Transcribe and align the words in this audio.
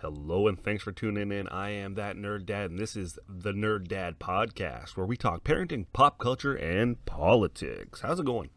Hello, 0.00 0.46
and 0.46 0.62
thanks 0.62 0.84
for 0.84 0.92
tuning 0.92 1.32
in. 1.32 1.48
I 1.48 1.70
am 1.70 1.94
that 1.94 2.14
nerd 2.14 2.46
dad, 2.46 2.70
and 2.70 2.78
this 2.78 2.94
is 2.94 3.18
the 3.28 3.50
Nerd 3.50 3.88
Dad 3.88 4.20
podcast, 4.20 4.90
where 4.90 5.04
we 5.04 5.16
talk 5.16 5.42
parenting, 5.42 5.86
pop 5.92 6.18
culture, 6.18 6.54
and 6.54 7.04
politics. 7.04 8.02
How's 8.02 8.20
it 8.20 8.24
going? 8.24 8.50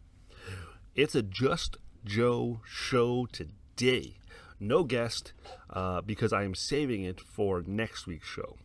It's 0.93 1.15
a 1.15 1.23
Just 1.23 1.77
Joe 2.05 2.61
show 2.63 3.25
today. 3.31 4.17
No 4.59 4.83
guest, 4.83 5.33
uh, 5.71 6.01
because 6.01 6.31
I 6.31 6.43
am 6.43 6.53
saving 6.53 7.05
it 7.05 7.19
for 7.19 7.63
next 7.65 8.05
week's 8.05 8.27
show. 8.27 8.57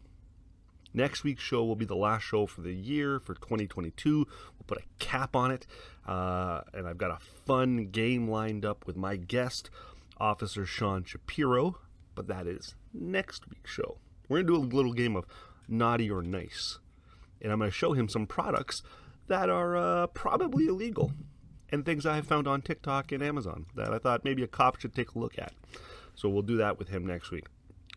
Next 0.93 1.25
week's 1.25 1.43
show 1.43 1.65
will 1.65 1.77
be 1.77 1.87
the 1.87 1.97
last 1.97 2.25
show 2.25 2.45
for 2.45 2.61
the 2.61 2.75
year 2.75 3.19
for 3.21 3.37
2022. 3.37 4.17
We'll 4.19 4.27
put 4.67 4.77
a 4.77 4.85
cap 4.99 5.35
on 5.35 5.51
it, 5.51 5.67
uh, 6.07 6.61
and 6.75 6.87
I've 6.87 6.99
got 6.99 7.11
a 7.11 7.25
fun 7.47 7.87
game 7.87 8.29
lined 8.29 8.67
up 8.67 8.87
with 8.87 8.99
my 8.99 9.17
guest, 9.17 9.71
Officer 10.21 10.67
Sean 10.67 11.05
Shapiro 11.05 11.79
but 12.17 12.27
that 12.27 12.49
is 12.49 12.75
next 12.93 13.49
week's 13.49 13.71
show. 13.71 13.99
We're 14.29 14.43
going 14.43 14.47
to 14.47 14.69
do 14.69 14.75
a 14.75 14.77
little 14.77 14.93
game 14.93 15.15
of 15.15 15.27
naughty 15.69 16.11
or 16.11 16.23
nice. 16.23 16.81
And 17.41 17.53
I'm 17.53 17.59
going 17.59 17.71
to 17.71 17.77
show 17.77 17.93
him 17.93 18.09
some 18.09 18.27
products 18.27 18.83
that 19.29 19.49
are 19.49 19.77
uh, 19.77 20.07
probably 20.09 20.67
illegal 20.67 21.13
and 21.71 21.85
things 21.85 22.07
I 22.07 22.17
have 22.17 22.27
found 22.27 22.49
on 22.49 22.63
TikTok 22.63 23.13
and 23.13 23.23
Amazon 23.23 23.67
that 23.77 23.93
I 23.93 23.99
thought 23.99 24.25
maybe 24.25 24.43
a 24.43 24.49
cop 24.49 24.81
should 24.81 24.95
take 24.95 25.15
a 25.15 25.19
look 25.19 25.39
at. 25.39 25.53
So 26.15 26.29
we'll 26.29 26.43
do 26.43 26.57
that 26.57 26.79
with 26.79 26.89
him 26.89 27.07
next 27.07 27.31
week. 27.31 27.47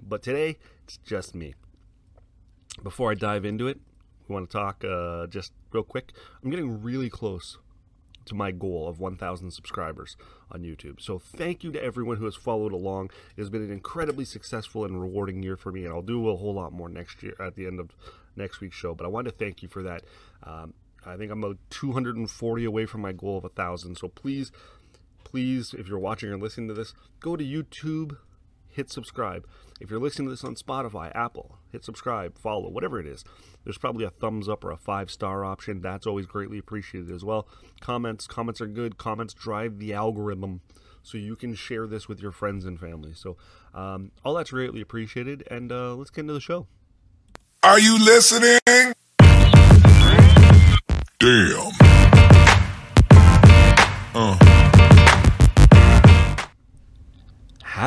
But 0.02 0.22
today, 0.22 0.58
it's 0.84 0.98
just 0.98 1.34
me. 1.34 1.56
Before 2.84 3.12
I 3.12 3.16
dive 3.16 3.46
into 3.46 3.68
it, 3.68 3.80
we 4.28 4.34
want 4.34 4.50
to 4.50 4.58
talk 4.58 4.84
uh, 4.84 5.28
just 5.28 5.54
real 5.72 5.84
quick. 5.84 6.14
I'm 6.44 6.50
getting 6.50 6.82
really 6.82 7.10
close 7.10 7.58
to 8.26 8.36
my 8.36 8.52
goal 8.52 8.88
of 8.88 9.00
1,000 9.00 9.52
subscribers 9.52 10.16
on 10.52 10.62
YouTube. 10.62 11.02
So 11.02 11.20
thank 11.20 11.64
you 11.64 11.72
to 11.72 11.84
everyone 11.84 12.18
who 12.18 12.26
has 12.26 12.36
followed 12.36 12.74
along. 12.74 13.12
It 13.36 13.42
has 13.42 13.50
been 13.50 13.64
an 13.64 13.72
incredibly 13.72 14.26
successful 14.26 14.86
and 14.86 15.00
rewarding 15.00 15.44
year 15.44 15.58
for 15.58 15.72
me, 15.72 15.86
and 15.86 15.94
I'll 15.94 16.02
do 16.02 16.30
a 16.30 16.36
whole 16.36 16.54
lot 16.54 16.74
more 16.74 16.90
next 16.90 17.24
year 17.24 17.36
at 17.40 17.56
the 17.56 17.66
end 17.66 17.80
of 17.80 17.92
next 18.36 18.62
week's 18.62 18.76
show. 18.76 18.94
But 18.94 19.06
I 19.06 19.10
want 19.10 19.28
to 19.28 19.34
thank 19.34 19.62
you 19.64 19.70
for 19.70 19.84
that. 19.84 20.04
Um, 20.44 20.74
I 21.06 21.16
think 21.18 21.32
I'm 21.32 21.44
about 21.44 21.58
240 21.70 22.66
away 22.66 22.86
from 22.86 23.02
my 23.02 23.12
goal 23.12 23.38
of 23.38 23.44
1,000. 23.44 23.96
So 23.96 24.08
please, 24.10 24.52
please, 25.24 25.74
if 25.78 25.88
you're 25.88 26.00
watching 26.00 26.30
or 26.30 26.38
listening 26.38 26.68
to 26.70 26.74
this, 26.74 26.94
go 27.20 27.36
to 27.36 27.44
YouTube, 27.44 28.18
hit 28.80 28.90
subscribe. 28.90 29.46
If 29.82 29.92
you're 29.92 30.00
listening 30.00 30.30
to 30.30 30.32
this 30.32 30.46
on 30.46 30.56
Spotify, 30.56 31.12
Apple, 31.14 31.58
hit 31.70 31.84
subscribe, 31.84 32.38
follow, 32.40 32.70
whatever 32.70 32.98
it 32.98 33.06
is. 33.06 33.26
There's 33.66 33.78
probably 33.78 34.06
a 34.06 34.10
thumbs 34.10 34.48
up 34.48 34.64
or 34.64 34.72
a 34.72 34.78
five 34.78 35.12
star 35.12 35.44
option. 35.44 35.82
That's 35.82 36.08
always 36.08 36.26
greatly 36.26 36.58
appreciated 36.58 37.12
as 37.12 37.26
well. 37.26 37.46
Comments, 37.82 38.26
comments 38.26 38.62
are 38.62 38.68
good. 38.68 38.98
Comments 38.98 39.34
drive 39.34 39.80
the 39.80 39.94
algorithm 39.94 40.62
so 41.04 41.18
you 41.18 41.36
can 41.36 41.56
share 41.56 41.88
this 41.88 42.08
with 42.08 42.22
your 42.22 42.32
friends 42.32 42.64
and 42.64 42.80
family. 42.80 43.12
So, 43.14 43.36
um, 43.74 44.12
all 44.24 44.34
that's 44.36 44.52
greatly 44.52 44.80
appreciated. 44.80 45.44
And 45.52 45.72
uh, 45.74 45.96
let's 45.96 46.10
get 46.10 46.22
into 46.22 46.34
the 46.34 46.40
show. 46.40 46.68
Are 47.62 47.80
you 47.80 48.00
listening? 48.00 48.60
Damn. 51.20 51.89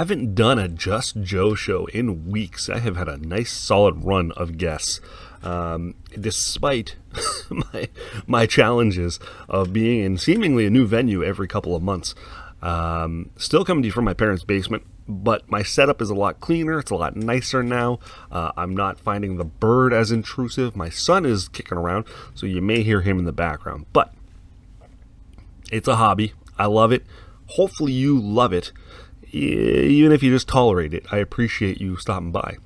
Haven't 0.03 0.35
done 0.35 0.59
a 0.59 0.67
Just 0.67 1.23
Joe 1.23 1.55
show 1.55 1.87
in 1.87 2.29
weeks. 2.29 2.69
I 2.69 2.81
have 2.81 2.97
had 2.97 3.09
a 3.09 3.19
nice 3.19 3.53
solid 3.53 4.05
run 4.05 4.33
of 4.33 4.59
guests. 4.59 5.01
Um, 5.45 5.95
despite 6.21 6.97
my 7.51 7.89
my 8.27 8.47
challenges 8.47 9.21
of 9.49 9.73
being 9.73 10.03
in 10.03 10.19
seemingly 10.19 10.67
a 10.67 10.71
new 10.71 10.89
venue 10.89 11.23
every 11.23 11.47
couple 11.47 11.77
of 11.77 11.85
months, 11.85 12.17
um, 12.63 13.31
still 13.37 13.65
coming 13.65 13.85
to 13.85 13.87
you 13.87 13.93
from 13.93 14.05
my 14.05 14.13
parents' 14.13 14.43
basement, 14.43 14.83
but 15.07 15.49
my 15.49 15.63
setup 15.63 16.03
is 16.03 16.11
a 16.11 16.17
lot 16.17 16.41
cleaner. 16.41 16.81
It's 16.81 16.91
a 16.91 16.97
lot 16.97 17.15
nicer 17.15 17.63
now. 17.63 18.01
Uh, 18.29 18.51
I'm 18.57 18.75
not 18.75 18.99
finding 18.99 19.37
the 19.37 19.45
bird 19.45 19.93
as 19.93 20.11
intrusive. 20.11 20.75
My 20.75 20.89
son 20.89 21.25
is 21.25 21.47
kicking 21.47 21.79
around, 21.79 22.07
so 22.35 22.47
you 22.47 22.61
may 22.61 22.83
hear 22.83 23.03
him 23.03 23.21
in 23.21 23.25
the 23.25 23.31
background. 23.31 23.87
But 23.93 24.13
it's 25.71 25.87
a 25.87 25.95
hobby. 25.95 26.33
I 26.59 26.67
love 26.67 26.91
it. 26.91 27.05
Hopefully, 27.51 27.93
you 27.93 28.19
love 28.19 28.53
it 28.53 28.73
even 29.33 30.13
if 30.13 30.23
you 30.23 30.31
just 30.31 30.49
tolerate 30.49 30.95
it, 30.95 31.07
I 31.11 31.19
appreciate 31.19 31.81
you 31.81 31.97
stopping 31.97 32.33
by. 32.33 32.59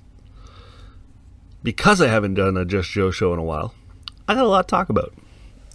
Because 1.62 2.00
I 2.00 2.09
haven't 2.09 2.34
done 2.34 2.56
a 2.56 2.65
Just 2.65 2.91
Joe 2.91 3.10
show 3.10 3.32
in 3.32 3.38
a 3.38 3.44
while, 3.44 3.75
I 4.28 4.34
got 4.34 4.44
a 4.44 4.49
lot 4.49 4.69
to 4.69 4.71
talk 4.71 4.88
about. 4.88 5.15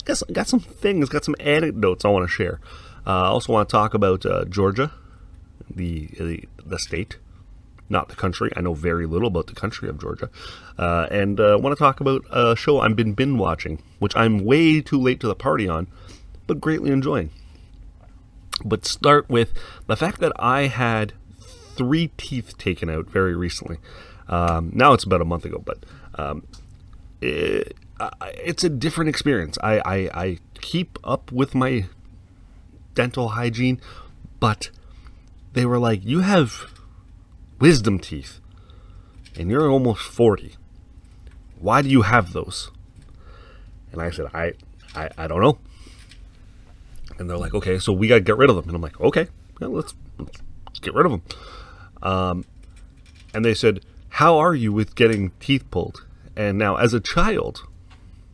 Got 0.06 0.18
some, 0.18 0.30
got 0.34 0.48
some 0.48 0.60
things, 0.60 1.10
got 1.10 1.26
some 1.26 1.36
anecdotes 1.40 2.06
I 2.06 2.10
want 2.10 2.24
to 2.24 2.32
share. 2.32 2.60
Uh, 3.06 3.24
I 3.24 3.28
also 3.28 3.54
want 3.54 3.70
to 3.70 3.72
talk 3.72 3.94
about 3.94 4.26
uh, 4.26 4.46
Georgia, 4.46 4.92
the, 5.70 6.08
the, 6.20 6.44
the 6.66 6.80
state, 6.80 7.18
not 7.90 8.10
the 8.10 8.16
country. 8.16 8.52
I 8.56 8.62
know 8.62 8.74
very 8.74 9.06
little 9.06 9.28
about 9.28 9.48
the 9.48 9.54
country 9.54 9.90
of 9.90 10.00
Georgia, 10.00 10.30
uh, 10.78 11.08
and 11.12 11.40
I 11.40 11.52
uh, 11.52 11.58
want 11.58 11.76
to 11.76 11.80
talk 11.80 12.00
about 12.00 12.24
a 12.32 12.56
show 12.56 12.80
I've 12.80 12.96
been 12.96 13.14
binge 13.14 13.40
watching, 13.40 13.82
which 14.00 14.16
I'm 14.16 14.44
way 14.44 14.82
too 14.82 15.00
late 15.00 15.20
to 15.22 15.28
the 15.28 15.36
party 15.36 15.68
on, 15.68 15.88
but 16.48 16.62
greatly 16.62 16.92
enjoying 16.92 17.32
but 18.64 18.86
start 18.86 19.30
with 19.30 19.54
the 19.88 19.96
fact 19.96 20.20
that 20.20 20.32
I 20.38 20.64
had 20.68 21.14
three 21.76 22.12
teeth 22.18 22.58
taken 22.58 22.90
out 22.90 23.08
very 23.08 23.36
recently. 23.36 23.78
Um, 24.28 24.72
now 24.74 24.94
it's 24.94 25.04
about 25.04 25.22
a 25.22 25.26
month 25.26 25.46
ago, 25.46 25.62
but 25.64 25.80
um, 26.16 26.44
it, 27.22 27.76
it's 28.38 28.64
a 28.64 28.70
different 28.70 29.10
experience. 29.10 29.58
I, 29.64 29.80
I, 29.80 29.96
I 30.14 30.38
keep 30.60 30.98
up 31.04 31.32
with 31.32 31.54
my 31.54 31.86
dental 32.94 33.30
hygiene, 33.30 33.80
but 34.40 34.70
they 35.54 35.66
were 35.66 35.80
like, 35.80 36.04
You 36.04 36.20
have 36.20 36.66
wisdom 37.60 38.00
teeth, 38.00 38.40
and 39.38 39.50
you're 39.50 39.70
almost 39.70 40.02
40. 40.02 40.56
Why 41.60 41.82
do 41.82 41.90
you 41.90 42.02
have 42.04 42.34
those? 42.34 42.72
And 43.92 44.02
I 44.02 44.10
said, 44.10 44.28
I, 44.34 44.54
I, 44.96 45.10
I 45.18 45.28
don't 45.28 45.42
know. 45.42 45.60
And 47.20 47.30
they're 47.30 47.38
like, 47.38 47.54
okay, 47.54 47.80
so 47.80 47.94
we 47.94 48.08
got 48.08 48.16
to 48.16 48.22
get 48.22 48.38
rid 48.38 48.50
of 48.50 48.56
them. 48.56 48.66
And 48.68 48.76
I'm 48.76 48.82
like, 48.82 49.00
okay, 49.00 49.28
well, 49.60 49.72
let's, 49.72 49.94
let's 50.18 50.80
get 50.80 50.94
rid 50.94 51.06
of 51.06 51.12
them. 51.12 51.22
Um, 52.02 52.46
and 53.34 53.46
they 53.46 53.54
said, 53.54 53.82
how 54.10 54.38
are 54.38 54.54
you 54.56 54.74
with 54.74 54.96
getting 54.96 55.32
teeth 55.40 55.70
pulled? 55.72 56.06
And 56.36 56.58
now, 56.58 56.76
as 56.76 56.94
a 56.94 57.00
child, 57.00 57.68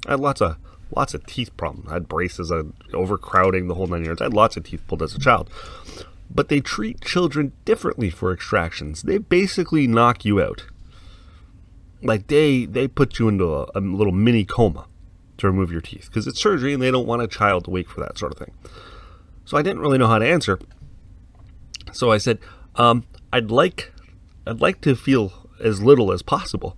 I 0.07 0.11
had 0.11 0.19
lots 0.19 0.41
of 0.41 0.57
lots 0.95 1.13
of 1.13 1.25
teeth 1.25 1.55
problems. 1.57 1.89
I 1.89 1.95
had 1.95 2.07
braces, 2.07 2.51
I 2.51 2.57
had 2.57 2.73
overcrowding, 2.93 3.67
the 3.67 3.75
whole 3.75 3.87
nine 3.87 4.05
yards. 4.05 4.21
I 4.21 4.25
had 4.25 4.33
lots 4.33 4.57
of 4.57 4.63
teeth 4.63 4.81
pulled 4.87 5.03
as 5.03 5.13
a 5.13 5.19
child. 5.19 5.49
But 6.29 6.49
they 6.49 6.59
treat 6.59 7.01
children 7.01 7.51
differently 7.65 8.09
for 8.09 8.31
extractions. 8.31 9.03
They 9.03 9.17
basically 9.17 9.87
knock 9.87 10.25
you 10.25 10.41
out. 10.41 10.65
Like 12.01 12.27
they 12.27 12.65
they 12.65 12.87
put 12.87 13.19
you 13.19 13.27
into 13.27 13.53
a, 13.53 13.67
a 13.75 13.79
little 13.79 14.13
mini 14.13 14.45
coma 14.45 14.85
to 15.37 15.47
remove 15.47 15.71
your 15.71 15.81
teeth 15.81 16.07
because 16.07 16.27
it's 16.27 16.41
surgery 16.41 16.73
and 16.73 16.81
they 16.81 16.91
don't 16.91 17.07
want 17.07 17.21
a 17.21 17.27
child 17.27 17.65
to 17.65 17.71
wait 17.71 17.87
for 17.87 18.01
that 18.01 18.17
sort 18.17 18.31
of 18.31 18.37
thing. 18.37 18.53
So 19.45 19.57
I 19.57 19.61
didn't 19.61 19.79
really 19.79 19.97
know 19.97 20.07
how 20.07 20.19
to 20.19 20.27
answer. 20.27 20.59
So 21.93 22.11
I 22.11 22.17
said, 22.17 22.39
um, 22.75 23.05
"I'd 23.31 23.49
like, 23.49 23.91
I'd 24.45 24.61
like 24.61 24.81
to 24.81 24.95
feel 24.95 25.49
as 25.59 25.81
little 25.81 26.11
as 26.11 26.21
possible." 26.21 26.77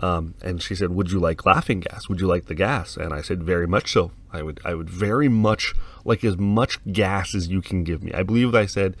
Um, 0.00 0.34
and 0.42 0.62
she 0.62 0.74
said, 0.74 0.90
"Would 0.90 1.10
you 1.10 1.18
like 1.18 1.46
laughing 1.46 1.80
gas? 1.80 2.08
Would 2.08 2.20
you 2.20 2.26
like 2.26 2.46
the 2.46 2.54
gas?" 2.54 2.96
And 2.96 3.12
I 3.12 3.20
said, 3.20 3.42
"Very 3.42 3.66
much 3.66 3.92
so. 3.92 4.12
I 4.32 4.42
would, 4.42 4.60
I 4.64 4.74
would 4.74 4.90
very 4.90 5.28
much 5.28 5.74
like 6.04 6.24
as 6.24 6.36
much 6.36 6.78
gas 6.92 7.34
as 7.34 7.48
you 7.48 7.60
can 7.60 7.84
give 7.84 8.02
me." 8.02 8.12
I 8.12 8.22
believe 8.22 8.54
I 8.54 8.66
said, 8.66 8.96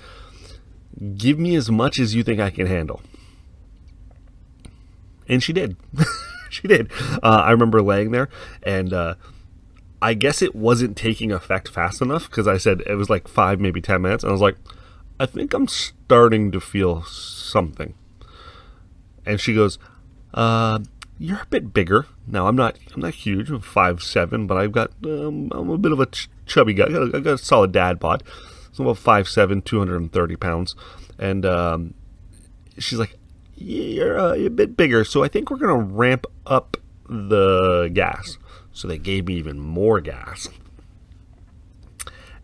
"Give 1.16 1.38
me 1.38 1.54
as 1.56 1.70
much 1.70 1.98
as 1.98 2.14
you 2.14 2.22
think 2.22 2.40
I 2.40 2.50
can 2.50 2.66
handle." 2.66 3.00
And 5.28 5.42
she 5.42 5.52
did. 5.52 5.76
she 6.50 6.68
did. 6.68 6.90
Uh, 7.22 7.42
I 7.44 7.50
remember 7.50 7.82
laying 7.82 8.10
there, 8.10 8.28
and 8.62 8.92
uh, 8.92 9.14
I 10.00 10.14
guess 10.14 10.42
it 10.42 10.54
wasn't 10.54 10.96
taking 10.96 11.32
effect 11.32 11.68
fast 11.68 12.00
enough 12.00 12.30
because 12.30 12.46
I 12.46 12.58
said 12.58 12.82
it 12.86 12.94
was 12.94 13.10
like 13.10 13.28
five, 13.28 13.60
maybe 13.60 13.80
ten 13.80 14.02
minutes, 14.02 14.22
and 14.24 14.30
I 14.30 14.32
was 14.32 14.40
like, 14.40 14.56
I 15.20 15.26
think 15.26 15.52
I'm 15.54 15.66
starting 15.68 16.52
to 16.52 16.60
feel 16.60 17.02
something. 17.02 17.94
And 19.26 19.40
she 19.40 19.54
goes, 19.54 19.78
uh, 20.32 20.78
"You're 21.18 21.42
a 21.42 21.46
bit 21.50 21.74
bigger 21.74 22.06
now. 22.26 22.46
I'm 22.46 22.56
not. 22.56 22.78
I'm 22.94 23.02
not 23.02 23.14
huge. 23.14 23.50
I'm 23.50 23.60
five 23.60 24.02
seven, 24.02 24.46
but 24.46 24.56
I've 24.56 24.72
got. 24.72 24.92
Um, 25.04 25.50
I'm 25.52 25.70
a 25.70 25.78
bit 25.78 25.92
of 25.92 26.00
a 26.00 26.06
ch- 26.06 26.30
chubby 26.46 26.74
guy. 26.74 26.86
I 26.86 27.08
got, 27.08 27.24
got 27.24 27.34
a 27.34 27.38
solid 27.38 27.72
dad 27.72 27.98
bod. 27.98 28.22
So 28.72 28.84
I'm 28.84 28.86
about 28.86 28.98
five 28.98 29.28
seven, 29.28 29.60
two 29.60 29.78
hundred 29.78 29.96
and 29.96 30.12
thirty 30.12 30.36
pounds, 30.36 30.76
and 31.18 31.44
um, 31.44 31.94
she's 32.78 32.98
like, 32.98 33.17
you're, 33.60 34.18
uh, 34.18 34.34
a 34.34 34.48
bit 34.48 34.76
bigger, 34.76 35.04
so 35.04 35.22
I 35.24 35.28
think 35.28 35.50
we're 35.50 35.58
going 35.58 35.78
to 35.78 35.94
ramp 35.94 36.26
up 36.46 36.76
the 37.08 37.90
gas. 37.92 38.38
So 38.72 38.86
they 38.86 38.98
gave 38.98 39.26
me 39.26 39.34
even 39.34 39.58
more 39.58 40.00
gas. 40.00 40.48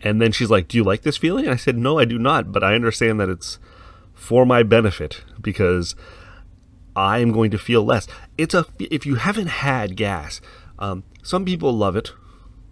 And 0.01 0.21
then 0.21 0.33
she's 0.33 0.51
like, 0.51 0.69
Do 0.69 0.77
you 0.77 0.85
like 0.85 1.03
this 1.03 1.17
feeling? 1.17 1.49
I 1.49 1.57
said, 1.57 1.79
No, 1.79 1.99
I 1.99 2.05
do 2.05 2.19
not, 2.19 2.53
but 2.53 2.63
I 2.63 2.75
understand 2.75 3.21
that 3.21 3.29
it's 3.29 3.59
for 4.15 4.45
my 4.45 4.63
benefit 4.63 5.23
because 5.41 5.95
I 6.97 7.19
am 7.19 7.33
going 7.33 7.51
to 7.51 7.59
feel 7.59 7.85
less. 7.85 8.07
It's 8.37 8.55
a 8.55 8.67
if 8.79 9.07
you 9.07 9.17
haven't 9.17 9.49
had 9.49 9.97
gas, 9.97 10.41
um, 10.79 11.05
some 11.23 11.45
people 11.45 11.73
love 11.73 11.97
it. 11.97 12.13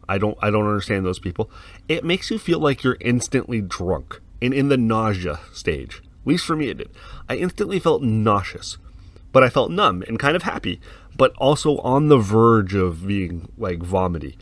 I 0.09 0.19
don't 0.19 0.37
I 0.43 0.51
don't 0.51 0.67
understand 0.67 1.07
those 1.07 1.19
people. 1.19 1.51
It 1.89 2.05
makes 2.05 2.31
you 2.31 2.39
feel 2.39 2.59
like 2.59 2.85
you're 2.85 2.99
instantly 3.01 3.61
drunk 3.61 4.21
and 4.41 4.53
in 4.53 4.69
the 4.69 4.77
nausea 4.77 5.41
stage 5.53 6.03
least 6.25 6.45
for 6.45 6.57
me, 6.57 6.69
it 6.69 6.79
did. 6.79 6.91
I 7.29 7.37
instantly 7.37 7.79
felt 7.79 8.03
nauseous, 8.03 8.79
but 9.33 9.43
I 9.43 9.49
felt 9.49 9.71
numb 9.71 10.03
and 10.07 10.19
kind 10.19 10.37
of 10.37 10.43
happy, 10.43 10.81
but 11.17 11.33
also 11.37 11.79
on 11.79 12.09
the 12.09 12.19
verge 12.19 12.75
of 12.75 13.07
being 13.07 13.51
like 13.57 13.83
vomity. 13.83 14.37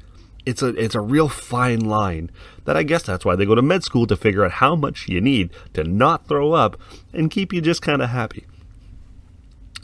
It's 0.47 0.63
a 0.63 0.69
it's 0.69 0.95
a 0.95 1.01
real 1.01 1.29
fine 1.29 1.81
line 1.81 2.31
that 2.65 2.77
I 2.77 2.83
guess 2.83 3.03
that's 3.03 3.25
why 3.25 3.37
they 3.37 3.45
go 3.45 3.55
to 3.55 3.63
med 3.63 3.85
school 3.85 4.07
to 4.07 4.17
figure 4.17 4.45
out 4.45 4.53
how 4.53 4.75
much 4.75 5.09
you 5.09 5.21
need 5.21 5.51
to 5.75 5.85
not 5.85 6.27
throw 6.27 6.53
up 6.53 6.81
and 7.13 7.31
keep 7.31 7.53
you 7.53 7.61
just 7.61 7.83
kind 7.83 8.01
of 8.01 8.11
happy. 8.11 8.47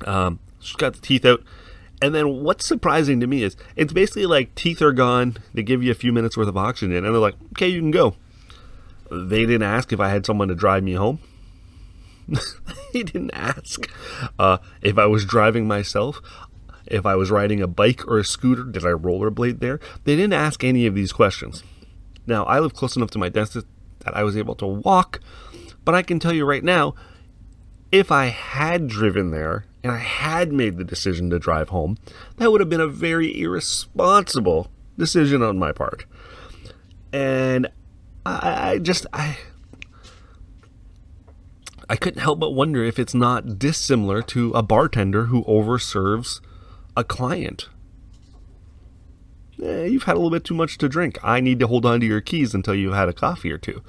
Um, 0.04 0.38
she's 0.60 0.76
got 0.76 0.94
the 0.94 1.00
teeth 1.00 1.24
out. 1.24 1.42
And 2.02 2.14
then 2.14 2.42
what's 2.42 2.66
surprising 2.66 3.20
to 3.20 3.26
me 3.26 3.42
is 3.42 3.56
it's 3.74 3.92
basically 3.92 4.26
like 4.26 4.54
teeth 4.54 4.82
are 4.82 4.92
gone. 4.92 5.36
They 5.54 5.62
give 5.62 5.82
you 5.82 5.90
a 5.90 5.94
few 5.94 6.12
minutes 6.12 6.36
worth 6.36 6.48
of 6.48 6.56
oxygen, 6.56 6.94
and 6.94 7.06
they're 7.06 7.12
like, 7.20 7.36
"Okay, 7.52 7.68
you 7.68 7.80
can 7.80 7.90
go." 7.90 8.16
They 9.10 9.42
didn't 9.42 9.62
ask 9.62 9.92
if 9.92 10.00
I 10.00 10.08
had 10.08 10.26
someone 10.26 10.48
to 10.48 10.54
drive 10.54 10.82
me 10.82 10.94
home. 10.94 11.20
he 12.92 13.02
didn't 13.02 13.32
ask 13.32 13.90
uh, 14.38 14.58
if 14.82 14.98
I 14.98 15.06
was 15.06 15.24
driving 15.24 15.66
myself, 15.66 16.20
if 16.86 17.06
I 17.06 17.14
was 17.14 17.30
riding 17.30 17.60
a 17.60 17.66
bike 17.66 18.06
or 18.06 18.18
a 18.18 18.24
scooter. 18.24 18.64
Did 18.64 18.84
I 18.84 18.90
rollerblade 18.90 19.60
there? 19.60 19.80
They 20.04 20.16
didn't 20.16 20.32
ask 20.32 20.64
any 20.64 20.86
of 20.86 20.94
these 20.94 21.12
questions. 21.12 21.62
Now 22.26 22.44
I 22.44 22.58
live 22.58 22.74
close 22.74 22.96
enough 22.96 23.10
to 23.12 23.18
my 23.18 23.28
dentist 23.28 23.66
that 24.00 24.16
I 24.16 24.22
was 24.22 24.36
able 24.36 24.54
to 24.56 24.66
walk, 24.66 25.20
but 25.84 25.94
I 25.94 26.02
can 26.02 26.18
tell 26.18 26.32
you 26.32 26.44
right 26.44 26.64
now, 26.64 26.94
if 27.92 28.10
I 28.10 28.26
had 28.26 28.88
driven 28.88 29.30
there 29.30 29.66
and 29.82 29.92
I 29.92 29.98
had 29.98 30.52
made 30.52 30.76
the 30.76 30.84
decision 30.84 31.30
to 31.30 31.38
drive 31.38 31.68
home, 31.68 31.98
that 32.36 32.50
would 32.50 32.60
have 32.60 32.70
been 32.70 32.80
a 32.80 32.88
very 32.88 33.40
irresponsible 33.40 34.70
decision 34.98 35.42
on 35.42 35.58
my 35.58 35.72
part. 35.72 36.04
And 37.12 37.68
I, 38.24 38.70
I 38.70 38.78
just 38.78 39.06
I 39.12 39.38
I 41.88 41.96
couldn't 41.96 42.20
help 42.20 42.40
but 42.40 42.50
wonder 42.50 42.84
if 42.84 42.98
it's 42.98 43.14
not 43.14 43.58
dissimilar 43.58 44.22
to 44.22 44.50
a 44.52 44.62
bartender 44.62 45.26
who 45.26 45.44
overserves 45.44 46.40
a 46.96 47.04
client. 47.04 47.68
Eh, 49.62 49.84
you've 49.84 50.02
had 50.04 50.14
a 50.14 50.18
little 50.18 50.30
bit 50.30 50.44
too 50.44 50.54
much 50.54 50.78
to 50.78 50.88
drink. 50.88 51.18
I 51.22 51.40
need 51.40 51.60
to 51.60 51.66
hold 51.66 51.86
on 51.86 52.00
to 52.00 52.06
your 52.06 52.20
keys 52.20 52.54
until 52.54 52.74
you've 52.74 52.94
had 52.94 53.08
a 53.08 53.12
coffee 53.12 53.52
or 53.52 53.58
two 53.58 53.82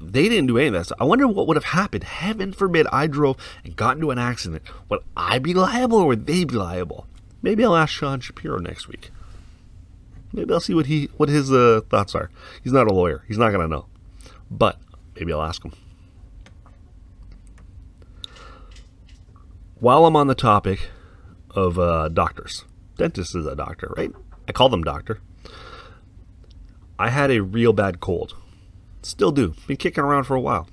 they 0.00 0.28
didn't 0.28 0.46
do 0.46 0.56
any 0.58 0.68
of 0.68 0.72
that 0.72 0.86
stuff. 0.86 0.98
I 1.00 1.04
wonder 1.04 1.28
what 1.28 1.46
would 1.46 1.56
have 1.56 1.64
happened. 1.64 2.04
Heaven 2.04 2.52
forbid 2.52 2.86
I 2.90 3.06
drove 3.06 3.36
and 3.64 3.76
got 3.76 3.96
into 3.96 4.10
an 4.10 4.18
accident. 4.18 4.62
Would 4.88 5.00
I 5.16 5.38
be 5.38 5.52
liable 5.52 5.98
or 5.98 6.06
would 6.06 6.26
they 6.26 6.44
be 6.44 6.54
liable? 6.54 7.06
Maybe 7.42 7.64
I'll 7.64 7.76
ask 7.76 7.92
Sean 7.92 8.20
Shapiro 8.20 8.58
next 8.58 8.88
week. 8.88 9.10
Maybe 10.32 10.52
I'll 10.52 10.60
see 10.60 10.74
what 10.74 10.86
he 10.86 11.10
what 11.16 11.28
his 11.28 11.52
uh, 11.52 11.82
thoughts 11.90 12.14
are. 12.14 12.30
He's 12.62 12.72
not 12.72 12.86
a 12.86 12.94
lawyer. 12.94 13.24
He's 13.28 13.38
not 13.38 13.50
to 13.50 13.68
know. 13.68 13.86
But 14.50 14.78
maybe 15.16 15.32
I'll 15.32 15.42
ask 15.42 15.64
him. 15.64 15.72
While 19.80 20.06
I'm 20.06 20.16
on 20.16 20.26
the 20.26 20.34
topic 20.34 20.90
of 21.50 21.78
uh, 21.78 22.08
doctors, 22.08 22.64
dentist 22.96 23.34
is 23.34 23.46
a 23.46 23.56
doctor, 23.56 23.92
right? 23.96 24.12
I 24.46 24.52
call 24.52 24.68
them 24.68 24.82
doctor. 24.82 25.20
I 26.98 27.08
had 27.08 27.30
a 27.30 27.40
real 27.40 27.72
bad 27.72 27.98
cold 28.00 28.34
Still 29.02 29.32
do. 29.32 29.54
Been 29.66 29.76
kicking 29.76 30.04
around 30.04 30.24
for 30.24 30.34
a 30.34 30.40
while. 30.40 30.68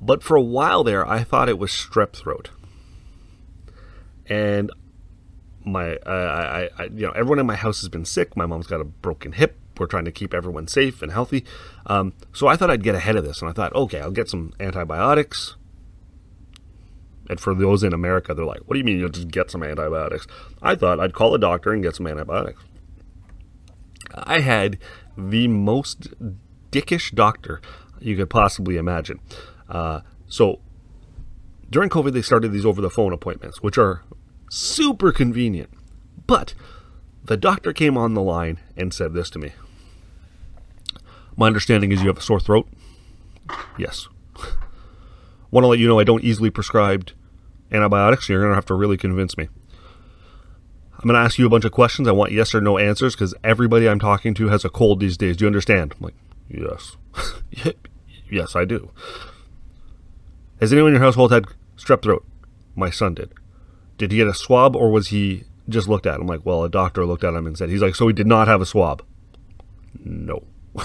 But 0.00 0.22
for 0.22 0.36
a 0.36 0.42
while 0.42 0.84
there, 0.84 1.06
I 1.06 1.22
thought 1.22 1.48
it 1.48 1.58
was 1.58 1.70
strep 1.70 2.12
throat. 2.12 2.50
And 4.26 4.70
my, 5.64 5.96
I, 6.06 6.68
I, 6.78 6.84
you 6.84 7.06
know, 7.06 7.12
everyone 7.12 7.38
in 7.38 7.46
my 7.46 7.56
house 7.56 7.80
has 7.80 7.88
been 7.88 8.04
sick. 8.04 8.36
My 8.36 8.46
mom's 8.46 8.66
got 8.66 8.80
a 8.80 8.84
broken 8.84 9.32
hip. 9.32 9.56
We're 9.78 9.86
trying 9.86 10.04
to 10.04 10.12
keep 10.12 10.34
everyone 10.34 10.68
safe 10.68 11.02
and 11.02 11.10
healthy. 11.10 11.44
Um, 11.86 12.12
so 12.32 12.46
I 12.46 12.56
thought 12.56 12.70
I'd 12.70 12.82
get 12.82 12.94
ahead 12.94 13.16
of 13.16 13.24
this, 13.24 13.40
and 13.40 13.48
I 13.48 13.52
thought, 13.52 13.74
okay, 13.74 14.00
I'll 14.00 14.10
get 14.10 14.28
some 14.28 14.52
antibiotics. 14.60 15.56
And 17.28 17.40
for 17.40 17.54
those 17.54 17.82
in 17.82 17.92
America, 17.92 18.34
they're 18.34 18.44
like, 18.44 18.60
what 18.66 18.74
do 18.74 18.78
you 18.78 18.84
mean 18.84 18.98
you'll 18.98 19.08
just 19.08 19.28
get 19.28 19.50
some 19.50 19.62
antibiotics? 19.62 20.26
I 20.60 20.74
thought 20.74 21.00
I'd 21.00 21.14
call 21.14 21.34
a 21.34 21.38
doctor 21.38 21.72
and 21.72 21.82
get 21.82 21.96
some 21.96 22.06
antibiotics. 22.06 22.62
I 24.14 24.40
had 24.40 24.78
the 25.16 25.48
most 25.48 26.08
dickish 26.70 27.14
doctor 27.14 27.60
you 28.00 28.16
could 28.16 28.30
possibly 28.30 28.76
imagine. 28.76 29.20
Uh, 29.68 30.00
so 30.26 30.60
during 31.70 31.88
COVID, 31.88 32.12
they 32.12 32.22
started 32.22 32.52
these 32.52 32.66
over 32.66 32.80
the 32.80 32.90
phone 32.90 33.12
appointments, 33.12 33.62
which 33.62 33.78
are 33.78 34.02
super 34.50 35.12
convenient. 35.12 35.70
But 36.26 36.54
the 37.24 37.36
doctor 37.36 37.72
came 37.72 37.96
on 37.96 38.14
the 38.14 38.22
line 38.22 38.60
and 38.76 38.92
said 38.92 39.14
this 39.14 39.30
to 39.30 39.38
me 39.38 39.52
My 41.36 41.46
understanding 41.46 41.90
is 41.90 42.02
you 42.02 42.08
have 42.08 42.18
a 42.18 42.22
sore 42.22 42.40
throat? 42.40 42.68
Yes. 43.78 44.08
Want 45.54 45.62
to 45.62 45.68
let 45.68 45.78
you 45.78 45.86
know 45.86 46.00
I 46.00 46.04
don't 46.04 46.24
easily 46.24 46.50
prescribe 46.50 47.12
antibiotics. 47.70 48.28
You're 48.28 48.40
going 48.40 48.50
to 48.50 48.56
have 48.56 48.66
to 48.66 48.74
really 48.74 48.96
convince 48.96 49.38
me. 49.38 49.48
I'm 50.98 51.08
going 51.08 51.14
to 51.14 51.20
ask 51.24 51.38
you 51.38 51.46
a 51.46 51.48
bunch 51.48 51.64
of 51.64 51.70
questions. 51.70 52.08
I 52.08 52.10
want 52.10 52.32
yes 52.32 52.56
or 52.56 52.60
no 52.60 52.76
answers 52.76 53.14
because 53.14 53.36
everybody 53.44 53.88
I'm 53.88 54.00
talking 54.00 54.34
to 54.34 54.48
has 54.48 54.64
a 54.64 54.68
cold 54.68 54.98
these 54.98 55.16
days. 55.16 55.36
Do 55.36 55.44
you 55.44 55.46
understand? 55.46 55.94
I'm 55.96 56.06
like, 56.06 56.14
Yes. 56.48 56.96
yes, 58.28 58.56
I 58.56 58.64
do. 58.64 58.90
Has 60.58 60.72
anyone 60.72 60.88
in 60.88 60.94
your 60.94 61.04
household 61.04 61.30
had 61.30 61.44
strep 61.76 62.02
throat? 62.02 62.26
My 62.74 62.90
son 62.90 63.14
did. 63.14 63.32
Did 63.96 64.10
he 64.10 64.16
get 64.18 64.26
a 64.26 64.34
swab 64.34 64.74
or 64.74 64.90
was 64.90 65.10
he 65.10 65.44
just 65.68 65.86
looked 65.86 66.06
at 66.06 66.18
him? 66.18 66.26
Like, 66.26 66.44
well, 66.44 66.64
a 66.64 66.68
doctor 66.68 67.06
looked 67.06 67.22
at 67.22 67.32
him 67.32 67.46
and 67.46 67.56
said, 67.56 67.70
he's 67.70 67.80
like, 67.80 67.94
so 67.94 68.08
he 68.08 68.12
did 68.12 68.26
not 68.26 68.48
have 68.48 68.60
a 68.60 68.66
swab. 68.66 69.04
No. 70.04 70.42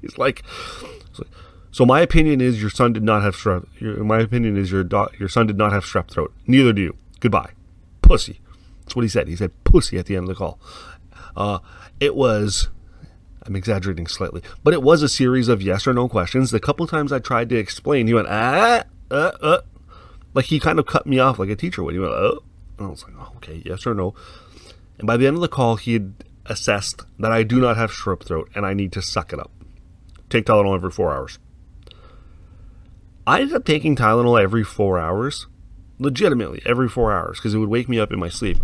he's 0.00 0.16
like, 0.16 0.44
so 1.72 1.84
my 1.84 2.00
opinion 2.00 2.40
is 2.40 2.60
your 2.60 2.70
son 2.70 2.92
did 2.92 3.02
not 3.02 3.22
have 3.22 3.34
strep. 3.34 3.66
Your, 3.80 4.04
my 4.04 4.20
opinion 4.20 4.56
is 4.56 4.70
your 4.70 4.84
do- 4.84 5.08
your 5.18 5.28
son 5.28 5.46
did 5.46 5.58
not 5.58 5.72
have 5.72 5.84
strep 5.84 6.08
throat. 6.08 6.32
Neither 6.46 6.72
do 6.72 6.82
you. 6.82 6.96
Goodbye, 7.18 7.52
pussy. 8.02 8.40
That's 8.82 8.94
what 8.94 9.02
he 9.02 9.08
said. 9.08 9.26
He 9.26 9.36
said 9.36 9.52
pussy 9.64 9.98
at 9.98 10.06
the 10.06 10.16
end 10.16 10.24
of 10.24 10.28
the 10.28 10.34
call. 10.34 10.60
Uh, 11.34 11.58
it 11.98 12.14
was 12.14 12.68
I'm 13.44 13.56
exaggerating 13.56 14.06
slightly, 14.06 14.42
but 14.62 14.74
it 14.74 14.82
was 14.82 15.02
a 15.02 15.08
series 15.08 15.48
of 15.48 15.62
yes 15.62 15.86
or 15.86 15.92
no 15.92 16.08
questions. 16.08 16.50
The 16.50 16.60
couple 16.60 16.86
times 16.86 17.12
I 17.12 17.18
tried 17.18 17.48
to 17.48 17.56
explain, 17.56 18.06
he 18.06 18.14
went, 18.14 18.28
ah, 18.30 18.84
uh, 19.10 19.32
uh. 19.40 19.60
Like 20.34 20.46
he 20.46 20.60
kind 20.60 20.78
of 20.78 20.86
cut 20.86 21.06
me 21.06 21.18
off 21.18 21.38
like 21.38 21.50
a 21.50 21.56
teacher 21.56 21.82
would. 21.82 21.94
He 21.94 22.00
went, 22.00 22.12
oh. 22.12 22.42
And 22.78 22.86
I 22.86 22.90
was 22.90 23.02
like, 23.02 23.14
oh, 23.18 23.32
okay, 23.36 23.62
yes 23.64 23.86
or 23.86 23.94
no. 23.94 24.14
And 24.98 25.06
by 25.06 25.16
the 25.16 25.26
end 25.26 25.36
of 25.36 25.42
the 25.42 25.48
call, 25.48 25.76
he 25.76 25.94
had 25.94 26.14
assessed 26.46 27.02
that 27.18 27.32
I 27.32 27.42
do 27.42 27.60
not 27.60 27.76
have 27.76 27.90
strep 27.90 28.24
throat 28.24 28.50
and 28.54 28.64
I 28.64 28.74
need 28.74 28.92
to 28.92 29.02
suck 29.02 29.32
it 29.32 29.38
up. 29.38 29.50
Take 30.30 30.46
Tylenol 30.46 30.74
every 30.74 30.90
four 30.90 31.12
hours. 31.14 31.38
I 33.26 33.40
ended 33.40 33.54
up 33.54 33.64
taking 33.64 33.94
Tylenol 33.94 34.42
every 34.42 34.64
four 34.64 34.98
hours, 34.98 35.46
legitimately 35.98 36.62
every 36.66 36.88
four 36.88 37.12
hours, 37.12 37.38
because 37.38 37.54
it 37.54 37.58
would 37.58 37.68
wake 37.68 37.88
me 37.88 38.00
up 38.00 38.12
in 38.12 38.18
my 38.18 38.28
sleep 38.28 38.58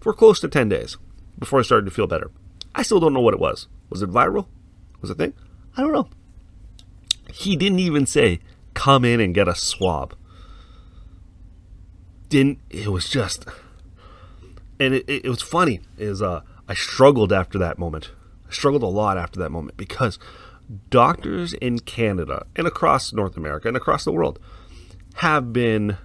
for 0.00 0.12
close 0.12 0.38
to 0.40 0.48
10 0.48 0.68
days 0.68 0.96
before 1.38 1.58
I 1.58 1.62
started 1.62 1.86
to 1.86 1.90
feel 1.90 2.06
better. 2.06 2.30
I 2.74 2.82
still 2.82 3.00
don't 3.00 3.14
know 3.14 3.20
what 3.20 3.34
it 3.34 3.40
was. 3.40 3.66
Was 3.90 4.02
it 4.02 4.10
viral? 4.10 4.46
Was 5.00 5.10
it 5.10 5.18
thing? 5.18 5.34
I 5.76 5.82
don't 5.82 5.92
know. 5.92 6.08
He 7.32 7.56
didn't 7.56 7.80
even 7.80 8.06
say, 8.06 8.40
come 8.74 9.04
in 9.04 9.20
and 9.20 9.34
get 9.34 9.48
a 9.48 9.54
swab. 9.54 10.14
Didn't, 12.28 12.58
it 12.70 12.88
was 12.88 13.08
just, 13.08 13.46
and 14.78 14.94
it, 14.94 15.08
it, 15.08 15.24
it 15.24 15.28
was 15.28 15.42
funny, 15.42 15.80
is 15.98 16.22
uh, 16.22 16.42
I 16.68 16.74
struggled 16.74 17.32
after 17.32 17.58
that 17.58 17.78
moment. 17.78 18.10
I 18.48 18.52
struggled 18.52 18.82
a 18.82 18.86
lot 18.86 19.18
after 19.18 19.40
that 19.40 19.50
moment 19.50 19.76
because 19.76 20.18
doctors 20.90 21.52
in 21.54 21.78
Canada 21.80 22.46
and 22.56 22.66
across 22.66 23.12
North 23.12 23.36
America 23.36 23.68
and 23.68 23.76
across 23.76 24.04
the 24.04 24.12
world 24.12 24.38
have 25.16 25.52
been 25.52 25.96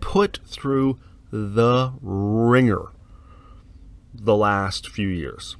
put 0.00 0.40
through 0.46 0.98
the 1.30 1.92
ringer 2.00 2.90
the 4.12 4.36
last 4.36 4.88
few 4.88 5.08
years. 5.08 5.56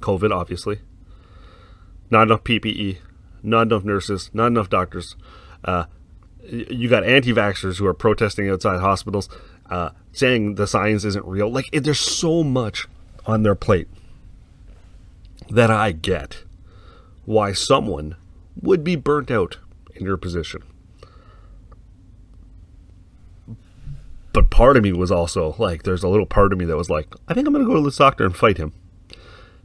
COVID, 0.00 0.32
obviously. 0.32 0.80
Not 2.10 2.24
enough 2.24 2.44
PPE, 2.44 2.98
not 3.42 3.62
enough 3.62 3.84
nurses, 3.84 4.30
not 4.32 4.48
enough 4.48 4.68
doctors. 4.68 5.16
Uh, 5.64 5.84
you 6.42 6.88
got 6.88 7.04
anti 7.04 7.32
vaxxers 7.32 7.78
who 7.78 7.86
are 7.86 7.94
protesting 7.94 8.48
outside 8.50 8.80
hospitals, 8.80 9.28
uh, 9.70 9.90
saying 10.12 10.56
the 10.56 10.66
science 10.66 11.04
isn't 11.04 11.24
real. 11.24 11.50
Like, 11.50 11.70
there's 11.72 12.00
so 12.00 12.42
much 12.42 12.88
on 13.26 13.42
their 13.42 13.54
plate 13.54 13.88
that 15.50 15.70
I 15.70 15.92
get 15.92 16.44
why 17.24 17.52
someone 17.52 18.16
would 18.60 18.82
be 18.82 18.96
burnt 18.96 19.30
out 19.30 19.58
in 19.94 20.04
your 20.04 20.16
position. 20.16 20.62
But 24.32 24.50
part 24.50 24.76
of 24.76 24.84
me 24.84 24.92
was 24.92 25.10
also 25.10 25.56
like, 25.58 25.82
there's 25.82 26.04
a 26.04 26.08
little 26.08 26.26
part 26.26 26.52
of 26.52 26.58
me 26.58 26.64
that 26.66 26.76
was 26.76 26.88
like, 26.88 27.12
I 27.28 27.34
think 27.34 27.46
I'm 27.46 27.52
going 27.52 27.64
to 27.64 27.70
go 27.70 27.76
to 27.76 27.84
this 27.84 27.96
doctor 27.96 28.24
and 28.24 28.36
fight 28.36 28.58
him. 28.58 28.72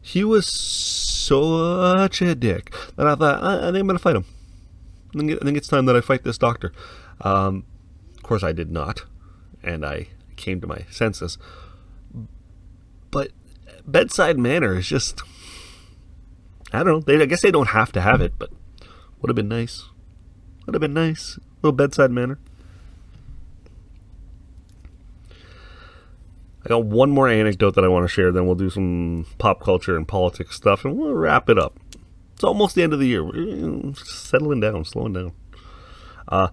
He 0.02 0.24
was 0.24 0.48
such 0.48 2.22
a 2.22 2.36
dick 2.36 2.74
that 2.96 3.08
I 3.08 3.16
thought, 3.16 3.44
I, 3.44 3.58
I 3.58 3.72
think 3.72 3.82
I'm 3.82 3.88
going 3.88 3.98
to 3.98 4.00
fight 4.00 4.16
him. 4.16 4.26
I 5.14 5.20
think, 5.20 5.32
I 5.32 5.46
think, 5.46 5.58
it's 5.58 5.68
time 5.68 5.86
that 5.86 5.96
I 5.96 6.02
fight 6.02 6.24
this 6.24 6.38
doctor. 6.38 6.74
Um, 7.22 7.66
of 8.18 8.24
course, 8.24 8.44
I 8.44 8.52
did 8.52 8.72
not, 8.72 9.06
and 9.64 9.86
I 9.86 10.08
came 10.36 10.60
to 10.62 10.68
my 10.68 10.86
senses. 10.90 11.38
But 13.12 13.32
bedside 13.86 14.38
manner 14.38 14.78
is 14.78 14.88
just. 14.88 15.22
I 16.74 16.84
don't 16.84 16.88
know. 16.88 17.00
They, 17.00 17.22
I 17.22 17.26
guess 17.26 17.42
they 17.42 17.52
don't 17.52 17.70
have 17.70 17.92
to 17.94 18.02
have 18.02 18.22
it, 18.22 18.34
but 18.38 18.52
would 19.22 19.30
have 19.30 19.36
been 19.36 19.48
nice. 19.48 19.86
Would 20.66 20.76
have 20.76 20.82
been 20.82 20.94
nice. 20.94 21.38
A 21.38 21.42
little 21.62 21.76
bedside 21.76 22.12
manner. 22.12 22.40
I 26.66 26.70
got 26.70 26.86
one 26.86 27.12
more 27.12 27.30
anecdote 27.30 27.76
that 27.76 27.84
I 27.84 27.88
want 27.88 28.06
to 28.06 28.12
share, 28.12 28.32
then 28.32 28.48
we'll 28.48 28.56
do 28.56 28.72
some 28.72 29.28
pop 29.38 29.62
culture 29.62 29.96
and 29.96 30.08
politics 30.08 30.56
stuff, 30.56 30.84
and 30.84 30.98
we'll 30.98 31.14
wrap 31.14 31.48
it 31.48 31.60
up. 31.60 31.80
It's 32.34 32.44
almost 32.44 32.74
the 32.74 32.82
end 32.82 32.92
of 32.92 33.00
the 33.00 33.08
year. 33.08 33.24
We're 33.24 33.94
settling 33.94 34.62
down, 34.62 34.84
slowing 34.84 35.14
down. 35.14 35.34
Uh, 36.28 36.50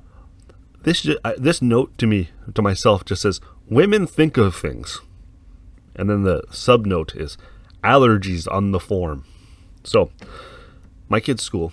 this 0.82 1.08
this 1.38 1.62
note 1.62 1.96
to 1.98 2.06
me 2.06 2.28
to 2.54 2.60
myself 2.60 3.04
just 3.04 3.22
says 3.22 3.40
women 3.68 4.06
think 4.06 4.36
of 4.36 4.54
things, 4.54 5.00
and 5.96 6.10
then 6.10 6.24
the 6.24 6.42
sub 6.50 6.84
note 6.84 7.14
is 7.16 7.38
allergies 7.82 8.46
on 8.52 8.72
the 8.72 8.80
form. 8.80 9.24
So, 9.84 10.10
my 11.08 11.20
kid's 11.20 11.42
school, 11.42 11.72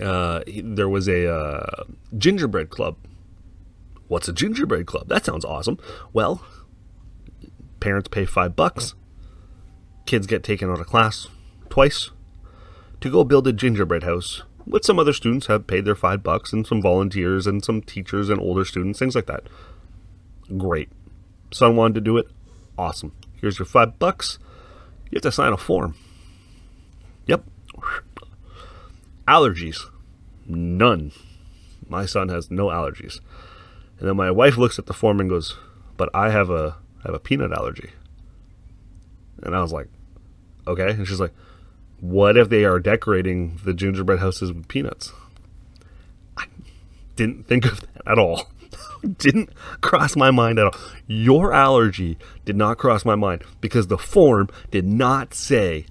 uh, 0.00 0.42
he- 0.46 0.60
there 0.62 0.88
was 0.88 1.08
a 1.08 1.32
uh, 1.32 1.84
gingerbread 2.16 2.70
club. 2.70 2.96
What's 4.08 4.28
a 4.28 4.32
gingerbread 4.32 4.86
club? 4.86 5.08
That 5.08 5.24
sounds 5.24 5.44
awesome. 5.44 5.78
Well, 6.12 6.44
parents 7.78 8.08
pay 8.08 8.24
five 8.24 8.56
bucks. 8.56 8.94
Kids 10.06 10.26
get 10.26 10.42
taken 10.42 10.70
out 10.70 10.80
of 10.80 10.86
class 10.86 11.28
twice 11.68 12.10
to 13.00 13.10
go 13.10 13.22
build 13.22 13.46
a 13.46 13.52
gingerbread 13.52 14.02
house 14.02 14.42
with 14.66 14.84
some 14.84 14.98
other 14.98 15.12
students 15.12 15.46
have 15.46 15.66
paid 15.66 15.84
their 15.84 15.94
five 15.94 16.22
bucks 16.22 16.52
and 16.52 16.66
some 16.66 16.82
volunteers 16.82 17.46
and 17.46 17.64
some 17.64 17.80
teachers 17.80 18.28
and 18.28 18.40
older 18.40 18.64
students, 18.64 18.98
things 18.98 19.14
like 19.14 19.26
that. 19.26 19.44
Great. 20.56 20.90
Son 21.52 21.76
wanted 21.76 21.94
to 21.94 22.00
do 22.00 22.16
it. 22.18 22.26
Awesome. 22.78 23.12
Here's 23.40 23.58
your 23.58 23.66
five 23.66 23.98
bucks. 23.98 24.38
You 25.10 25.16
have 25.16 25.22
to 25.22 25.32
sign 25.32 25.52
a 25.52 25.56
form. 25.56 25.94
Yep. 27.30 27.44
Allergies. 29.28 29.78
None. 30.48 31.12
My 31.88 32.04
son 32.04 32.28
has 32.28 32.50
no 32.50 32.66
allergies. 32.66 33.20
And 34.00 34.08
then 34.08 34.16
my 34.16 34.32
wife 34.32 34.56
looks 34.56 34.80
at 34.80 34.86
the 34.86 34.92
form 34.92 35.20
and 35.20 35.30
goes, 35.30 35.56
But 35.96 36.08
I 36.12 36.30
have 36.30 36.50
a 36.50 36.76
I 36.98 37.08
have 37.08 37.14
a 37.14 37.20
peanut 37.20 37.52
allergy. 37.52 37.90
And 39.44 39.54
I 39.54 39.62
was 39.62 39.72
like, 39.72 39.86
Okay. 40.66 40.90
And 40.90 41.06
she's 41.06 41.20
like, 41.20 41.32
What 42.00 42.36
if 42.36 42.48
they 42.48 42.64
are 42.64 42.80
decorating 42.80 43.60
the 43.64 43.74
gingerbread 43.74 44.18
houses 44.18 44.52
with 44.52 44.66
peanuts? 44.66 45.12
I 46.36 46.46
didn't 47.14 47.46
think 47.46 47.64
of 47.64 47.80
that 47.80 48.08
at 48.08 48.18
all. 48.18 48.48
didn't 49.18 49.50
cross 49.82 50.16
my 50.16 50.32
mind 50.32 50.58
at 50.58 50.66
all. 50.66 50.80
Your 51.06 51.52
allergy 51.52 52.18
did 52.44 52.56
not 52.56 52.76
cross 52.76 53.04
my 53.04 53.14
mind 53.14 53.44
because 53.60 53.86
the 53.86 53.98
form 53.98 54.48
did 54.72 54.84
not 54.84 55.32
say, 55.32 55.86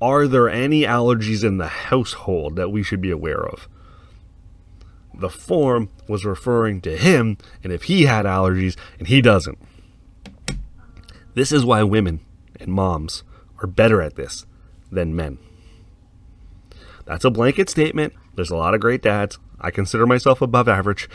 Are 0.00 0.28
there 0.28 0.48
any 0.48 0.82
allergies 0.82 1.42
in 1.42 1.58
the 1.58 1.68
household 1.68 2.56
that 2.56 2.70
we 2.70 2.82
should 2.82 3.00
be 3.00 3.10
aware 3.10 3.44
of? 3.44 3.68
The 5.12 5.28
form 5.28 5.90
was 6.06 6.24
referring 6.24 6.80
to 6.82 6.96
him 6.96 7.38
and 7.64 7.72
if 7.72 7.84
he 7.84 8.04
had 8.04 8.24
allergies 8.24 8.76
and 8.98 9.08
he 9.08 9.20
doesn't. 9.20 9.58
This 11.34 11.50
is 11.50 11.64
why 11.64 11.82
women 11.82 12.20
and 12.60 12.72
moms 12.72 13.24
are 13.60 13.66
better 13.66 14.00
at 14.00 14.14
this 14.14 14.46
than 14.90 15.16
men. 15.16 15.38
That's 17.04 17.24
a 17.24 17.30
blanket 17.30 17.68
statement. 17.68 18.12
There's 18.36 18.50
a 18.50 18.56
lot 18.56 18.74
of 18.74 18.80
great 18.80 19.02
dads. 19.02 19.38
I 19.60 19.72
consider 19.72 20.06
myself 20.06 20.40
above 20.40 20.68
average, 20.68 21.08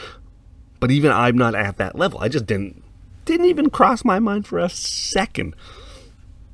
but 0.81 0.91
even 0.91 1.11
I'm 1.11 1.37
not 1.37 1.55
at 1.55 1.77
that 1.77 1.95
level. 1.95 2.19
I 2.19 2.27
just 2.27 2.45
didn't 2.45 2.83
didn't 3.25 3.45
even 3.45 3.69
cross 3.69 4.03
my 4.03 4.19
mind 4.19 4.45
for 4.45 4.59
a 4.59 4.67
second 4.67 5.55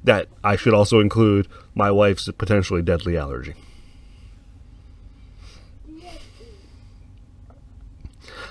that 0.10 0.28
I 0.44 0.56
should 0.56 0.74
also 0.74 1.00
include 1.00 1.48
my 1.76 1.92
wife's 1.92 2.28
potentially 2.36 2.82
deadly 2.82 3.16
allergy. 3.16 3.54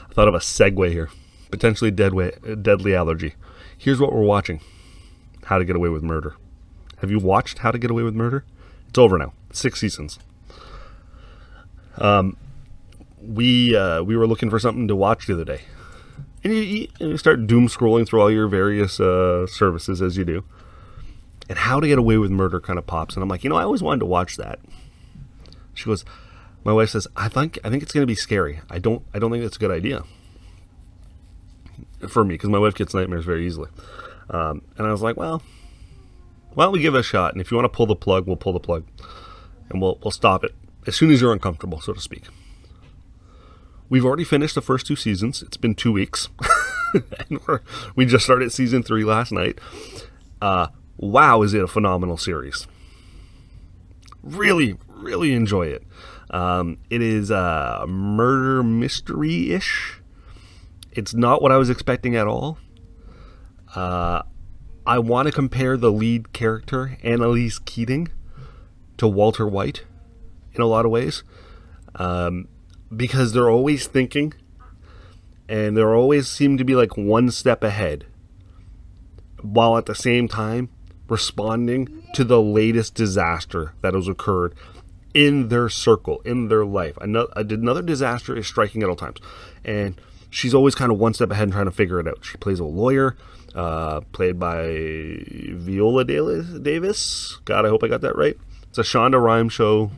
I 0.09 0.13
thought 0.13 0.29
of 0.29 0.37
a 0.37 0.39
segue 0.39 0.93
here. 0.93 1.11
Potentially 1.51 1.91
deadly, 1.91 2.31
deadly 2.63 2.95
allergy. 2.95 3.35
Here's 3.77 3.99
what 3.99 4.13
we're 4.13 4.23
watching 4.23 4.61
How 5.47 5.59
to 5.59 5.65
Get 5.65 5.75
Away 5.75 5.89
with 5.89 6.05
Murder. 6.05 6.37
Have 6.99 7.11
you 7.11 7.19
watched 7.19 7.59
How 7.59 7.73
to 7.73 7.79
Get 7.79 7.91
Away 7.91 8.05
with 8.05 8.15
Murder? 8.15 8.45
It's 8.89 8.97
over 8.99 9.19
now. 9.19 9.33
Six 9.53 9.81
seasons. 9.81 10.21
Um, 11.97 12.37
we 13.21 13.75
uh, 13.75 14.05
we 14.05 14.17
were 14.17 14.29
looking 14.29 14.49
for 14.49 14.61
something 14.61 14.87
to 14.87 14.95
watch 14.95 15.27
the 15.27 15.35
other 15.35 15.45
day, 15.45 15.63
and 16.45 16.55
you, 16.55 16.87
you, 17.01 17.17
start 17.17 17.49
doom 17.49 17.67
scrolling 17.67 18.07
through 18.07 18.21
all 18.21 18.31
your 18.31 18.47
various 18.47 19.01
uh, 19.01 19.49
services 19.49 20.01
as 20.01 20.17
you 20.17 20.25
do, 20.25 20.45
and 21.49 21.59
How 21.59 21.81
to 21.81 21.87
Get 21.87 21.99
Away 21.99 22.19
with 22.19 22.31
Murder 22.31 22.61
kind 22.61 22.79
of 22.79 22.87
pops, 22.87 23.15
and 23.15 23.23
I'm 23.23 23.29
like, 23.29 23.45
you 23.45 23.51
know, 23.51 23.57
I 23.57 23.63
always 23.63 23.83
wanted 23.83 24.01
to 24.01 24.07
watch 24.07 24.37
that. 24.37 24.59
She 25.75 25.85
goes, 25.85 26.05
my 26.65 26.73
wife 26.73 26.91
says, 26.91 27.07
I 27.17 27.29
think 27.29 27.59
I 27.65 27.71
think 27.71 27.83
it's 27.83 27.93
going 27.93 28.03
to 28.03 28.07
be 28.07 28.15
scary. 28.15 28.61
I 28.69 28.79
don't 28.79 29.03
I 29.15 29.19
don't 29.19 29.31
think 29.31 29.43
that's 29.43 29.57
a 29.57 29.61
good 29.61 29.71
idea 29.71 30.05
for 32.09 32.25
me 32.25 32.35
because 32.35 32.51
my 32.51 32.59
wife 32.59 32.75
gets 32.75 32.95
nightmares 32.95 33.25
very 33.25 33.47
easily. 33.47 33.71
Um, 34.31 34.63
and 34.77 34.87
I 34.87 34.91
was 34.91 35.01
like, 35.01 35.17
well, 35.17 35.43
why 36.55 36.65
don't 36.65 36.73
we 36.73 36.81
give 36.81 36.95
it 36.95 36.99
a 36.99 37.03
shot? 37.03 37.33
And 37.33 37.41
if 37.41 37.51
you 37.51 37.57
want 37.57 37.65
to 37.65 37.75
pull 37.77 37.87
the 37.87 37.97
plug, 37.97 38.27
we'll 38.27 38.37
pull 38.37 38.53
the 38.53 38.61
plug, 38.61 38.85
and 39.71 39.81
we'll 39.81 39.99
we'll 40.03 40.11
stop 40.11 40.45
it 40.45 40.55
as 40.87 40.97
soon 40.97 41.11
as 41.11 41.21
you're 41.21 41.33
uncomfortable, 41.33 41.81
so 41.81 41.93
to 41.93 42.01
speak. 42.01 42.25
We've 43.89 44.05
already 44.05 44.25
finished 44.25 44.55
the 44.55 44.61
first 44.61 44.87
two 44.87 44.97
seasons. 44.97 45.43
It's 45.43 45.57
been 45.57 45.75
two 45.75 45.93
weeks, 45.93 46.29
and 47.31 47.41
we 47.97 48.05
just 48.05 48.25
started 48.25 48.53
season 48.53 48.83
three 48.83 49.05
last 49.05 49.33
night. 49.33 49.59
Uh, 50.43 50.69
wow, 50.99 51.43
is 51.43 51.55
it 51.55 51.63
a 51.63 51.69
phenomenal 51.69 52.17
series? 52.17 52.67
Really, 54.23 54.77
really 54.89 55.33
enjoy 55.33 55.69
it. 55.69 55.85
Um, 56.31 56.79
it 56.91 57.01
is 57.01 57.31
a 57.31 57.85
murder 57.89 58.63
mystery 58.63 59.53
ish. 59.53 60.01
It's 60.93 61.15
not 61.15 61.41
what 61.41 61.53
I 61.53 61.57
was 61.57 61.71
expecting 61.71 62.17
at 62.17 62.27
all. 62.27 62.59
Uh, 63.75 64.23
I 64.87 64.99
want 64.99 65.27
to 65.27 65.33
compare 65.33 65.77
the 65.77 65.93
lead 65.93 66.33
character, 66.33 66.99
Annalise 67.03 67.59
Keating, 67.59 68.09
to 68.99 69.07
Walter 69.07 69.47
White 69.47 69.85
in 70.53 70.61
a 70.61 70.67
lot 70.67 70.85
of 70.85 70.91
ways. 70.91 71.23
Um, 71.95 72.49
because 72.95 73.33
they're 73.33 73.51
always 73.51 73.87
thinking 73.87 74.35
and 75.49 75.77
they're 75.77 75.95
always 75.95 76.29
seem 76.29 76.59
to 76.59 76.65
be 76.65 76.75
like 76.75 76.97
one 76.97 77.31
step 77.31 77.63
ahead 77.63 78.07
while 79.43 79.77
at 79.77 79.87
the 79.87 79.95
same 79.95 80.29
time 80.29 80.69
responding 81.09 82.05
to 82.15 82.25
the 82.25 82.41
latest 82.41 82.95
disaster 82.95 83.75
that 83.81 83.95
has 83.95 84.09
occurred 84.09 84.55
in 85.15 85.49
their 85.49 85.69
circle, 85.69 86.21
in 86.25 86.49
their 86.49 86.65
life. 86.65 86.97
Another, 87.01 87.33
another 87.37 87.83
disaster 87.83 88.37
is 88.37 88.47
striking 88.47 88.83
at 88.83 88.89
all 88.89 88.97
times. 88.97 89.19
And 89.65 90.01
she's 90.31 90.55
always 90.55 90.75
kind 90.75 90.93
of 90.93 90.99
one 90.99 91.15
step 91.15 91.31
ahead 91.31 91.45
and 91.45 91.53
trying 91.53 91.65
to 91.67 91.73
figure 91.73 91.99
it 91.99 92.07
out. 92.07 92.25
She 92.25 92.37
plays 92.37 92.61
a 92.61 92.65
lawyer, 92.65 93.17
uh, 93.55 94.01
played 94.13 94.39
by 94.39 95.25
Viola 95.27 96.05
Davis. 96.05 97.39
God, 97.45 97.65
I 97.65 97.69
hope 97.69 97.83
I 97.83 97.89
got 97.89 98.03
that 98.03 98.17
right. 98.17 98.37
It's 98.69 98.79
a 98.79 98.83
Shonda 98.83 99.21
Rhimes 99.21 99.53
show, 99.53 99.91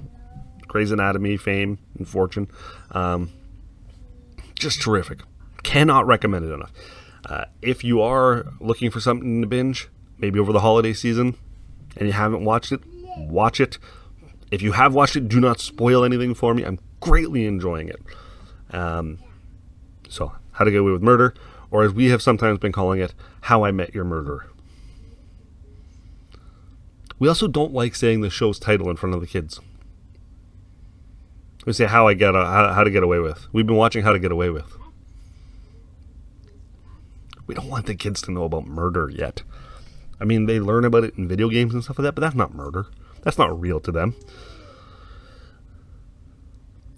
Grey's 0.69 0.93
Anatomy 0.93 1.37
fame 1.37 1.79
and 1.99 2.09
fortune. 2.09 2.49
Um, 2.93 3.31
just 4.55 4.81
terrific. 4.81 5.21
Cannot 5.63 6.07
recommend 6.07 6.45
it 6.45 6.53
enough. 6.53 6.73
Uh, 7.25 7.45
if 7.61 7.85
you 7.85 8.01
are 8.01 8.47
looking 8.61 8.91
for 8.91 9.01
something 9.01 9.43
to 9.43 9.47
binge, 9.47 9.89
maybe 10.21 10.39
over 10.39 10.53
the 10.53 10.61
holiday 10.61 10.93
season, 10.93 11.37
and 11.97 12.07
you 12.07 12.13
haven't 12.13 12.45
watched 12.45 12.73
it, 12.73 12.81
watch 13.17 13.61
it. 13.61 13.79
If 14.51 14.63
you 14.63 14.73
have 14.73 14.95
watched 14.95 15.17
it, 15.17 15.29
do 15.29 15.41
not 15.41 15.61
spoil 15.61 16.05
anything 16.05 16.35
for 16.35 16.55
me. 16.55 16.65
I'm 16.65 16.79
greatly 17.01 17.47
enjoying 17.47 17.89
it. 17.89 18.01
Um, 18.73 19.19
so, 20.09 20.33
How 20.53 20.65
to 20.65 20.71
Get 20.71 20.81
Away 20.81 20.93
with 20.93 21.03
Murder, 21.03 21.35
or 21.71 21.85
as 21.85 21.93
we 21.93 22.07
have 22.07 22.23
sometimes 22.23 22.59
been 22.59 22.73
calling 22.73 23.01
it, 23.01 23.15
How 23.43 23.65
I 23.65 23.71
Met 23.71 23.95
Your 23.95 24.05
Murderer. 24.05 24.51
We 27.19 27.29
also 27.29 27.47
don't 27.47 27.73
like 27.73 27.95
saying 27.95 28.23
the 28.23 28.31
show's 28.31 28.59
title 28.59 28.89
in 28.89 28.97
front 28.97 29.15
of 29.15 29.21
the 29.21 29.27
kids. 29.27 29.61
We 31.67 31.75
say 31.75 31.85
how 31.85 32.09
I 32.09 32.15
get 32.15 32.35
how, 32.35 32.73
how 32.73 32.83
to 32.83 32.91
get 32.91 33.03
away 33.03 33.19
with. 33.19 33.47
We've 33.53 33.67
been 33.67 33.77
watching 33.77 34.03
How 34.03 34.13
to 34.13 34.19
Get 34.19 34.33
Away 34.33 34.49
with. 34.49 34.77
We 37.47 37.55
don't 37.55 37.69
want 37.69 37.87
the 37.87 37.95
kids 37.95 38.23
to 38.23 38.31
know 38.31 38.45
about 38.45 38.67
murder 38.67 39.11
yet. 39.11 39.43
I 40.21 40.25
mean, 40.25 40.47
they 40.47 40.61
learn 40.61 40.85
about 40.85 41.05
it 41.05 41.15
in 41.17 41.27
video 41.27 41.49
games 41.49 41.73
and 41.73 41.83
stuff 41.83 41.99
like 41.99 42.05
that, 42.05 42.15
but 42.15 42.21
that's 42.21 42.35
not 42.35 42.55
murder. 42.55 42.87
That's 43.23 43.39
not 43.39 43.59
real 43.59 43.81
to 43.81 43.93
them. 43.93 44.15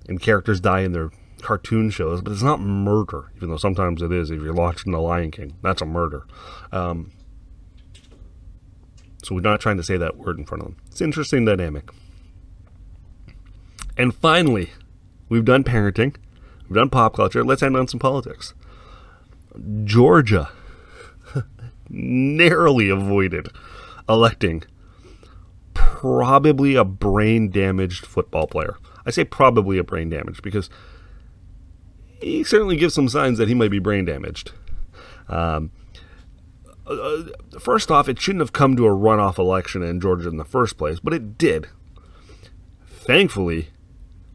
And 0.09 0.21
characters 0.21 0.61
die 0.61 0.81
in 0.81 0.93
their 0.93 1.11
cartoon 1.41 1.91
shows, 1.91 2.21
but 2.21 2.33
it's 2.33 2.43
not 2.43 2.61
murder, 2.61 3.31
even 3.37 3.51
though 3.51 3.57
sometimes 3.57 4.03
it 4.03 4.13
is. 4.13 4.31
If 4.31 4.43
you're 4.43 4.53
watching 4.53 4.93
The 4.93 5.01
Lion 5.01 5.31
King, 5.31 5.57
that's 5.63 5.83
a 5.83 5.87
murder. 5.87 6.27
Um, 6.73 7.13
so 9.23 9.35
we're 9.37 9.41
not 9.41 9.61
trying 9.61 9.77
to 9.77 9.85
say 9.85 9.97
that 9.97 10.17
word 10.17 10.39
in 10.39 10.45
front 10.45 10.63
of 10.63 10.69
them. 10.69 10.77
It's 10.89 11.01
an 11.01 11.07
interesting 11.07 11.45
dynamic. 11.45 11.91
And 13.97 14.15
finally, 14.15 14.71
we've 15.29 15.45
done 15.45 15.65
parenting, 15.65 16.17
we've 16.69 16.77
done 16.77 16.91
pop 16.91 17.15
culture. 17.15 17.45
Let's 17.45 17.63
end 17.63 17.77
on 17.77 17.87
some 17.87 18.01
politics. 18.01 18.55
Georgia 19.85 20.51
narrowly 21.93 22.89
avoided 22.89 23.49
electing 24.09 24.65
probably 25.75 26.75
a 26.75 26.85
brain 26.85 27.51
damaged 27.51 28.07
football 28.07 28.47
player. 28.47 28.77
I 29.07 29.11
say 29.11 29.25
probably 29.25 29.79
a 29.79 29.85
brain 29.85 30.09
damaged 30.09 30.43
because 30.43 30.71
he 32.21 32.45
certainly 32.45 32.77
gives 32.77 32.95
some 32.95 33.09
signs 33.09 33.39
that 33.39 33.49
he 33.49 33.55
might 33.55 33.71
be 33.71 33.79
brain 33.79 34.05
damaged. 34.05 34.53
Um, 35.29 35.71
uh, 36.87 37.25
first 37.59 37.91
off, 37.91 38.09
it 38.09 38.21
shouldn't 38.21 38.43
have 38.43 38.53
come 38.53 38.77
to 38.77 38.87
a 38.87 38.91
runoff 38.91 39.39
election 39.39 39.83
in 39.83 40.01
Georgia 40.01 40.29
in 40.29 40.37
the 40.37 40.45
first 40.45 40.77
place, 40.77 40.99
but 41.01 41.15
it 41.15 41.39
did. 41.39 41.69
Thankfully, 42.87 43.69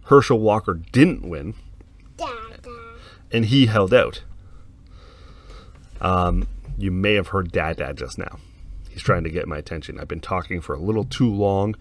Herschel 0.06 0.40
Walker 0.40 0.74
didn't 0.74 1.28
win, 1.28 1.54
and 3.32 3.46
he 3.46 3.66
held 3.66 3.94
out. 3.94 4.24
Um, 6.00 6.48
you 6.78 6.92
may 6.92 7.16
have 7.16 7.30
heard 7.30 7.52
Dad 7.52 7.78
Dad 7.78 7.98
just 7.98 8.18
now. 8.18 8.40
He's 8.90 9.02
trying 9.02 9.24
to 9.24 9.30
get 9.30 9.48
my 9.48 9.58
attention. 9.58 10.00
I've 10.00 10.08
been 10.08 10.22
talking 10.22 10.62
for 10.62 10.74
a 10.74 10.80
little 10.80 11.04
too 11.04 11.32
long. 11.32 11.76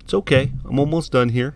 It's 0.00 0.14
okay. 0.14 0.52
I'm 0.64 0.78
almost 0.78 1.12
done 1.12 1.30
here. 1.30 1.54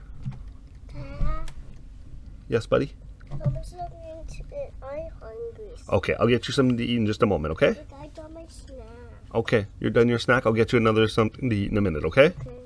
Yes, 2.48 2.66
buddy? 2.66 2.92
I'm 3.30 3.40
just 3.54 3.74
looking 3.74 3.98
into 4.10 4.42
it. 4.54 4.72
I'm 4.82 5.10
hungry. 5.20 5.74
Okay, 5.88 6.14
I'll 6.20 6.28
get 6.28 6.46
you 6.46 6.52
something 6.52 6.76
to 6.76 6.84
eat 6.84 6.96
in 6.96 7.06
just 7.06 7.22
a 7.22 7.26
moment, 7.26 7.52
okay? 7.52 7.76
But 7.90 7.98
I 7.98 8.06
got 8.08 8.32
my 8.32 8.44
snack. 8.48 8.86
Okay, 9.34 9.66
you're 9.80 9.90
done 9.90 10.08
your 10.08 10.18
snack. 10.18 10.46
I'll 10.46 10.52
get 10.52 10.72
you 10.72 10.78
another 10.78 11.08
something 11.08 11.50
to 11.50 11.56
eat 11.56 11.70
in 11.70 11.76
a 11.76 11.80
minute, 11.80 12.04
okay? 12.04 12.26
Okay. 12.26 12.58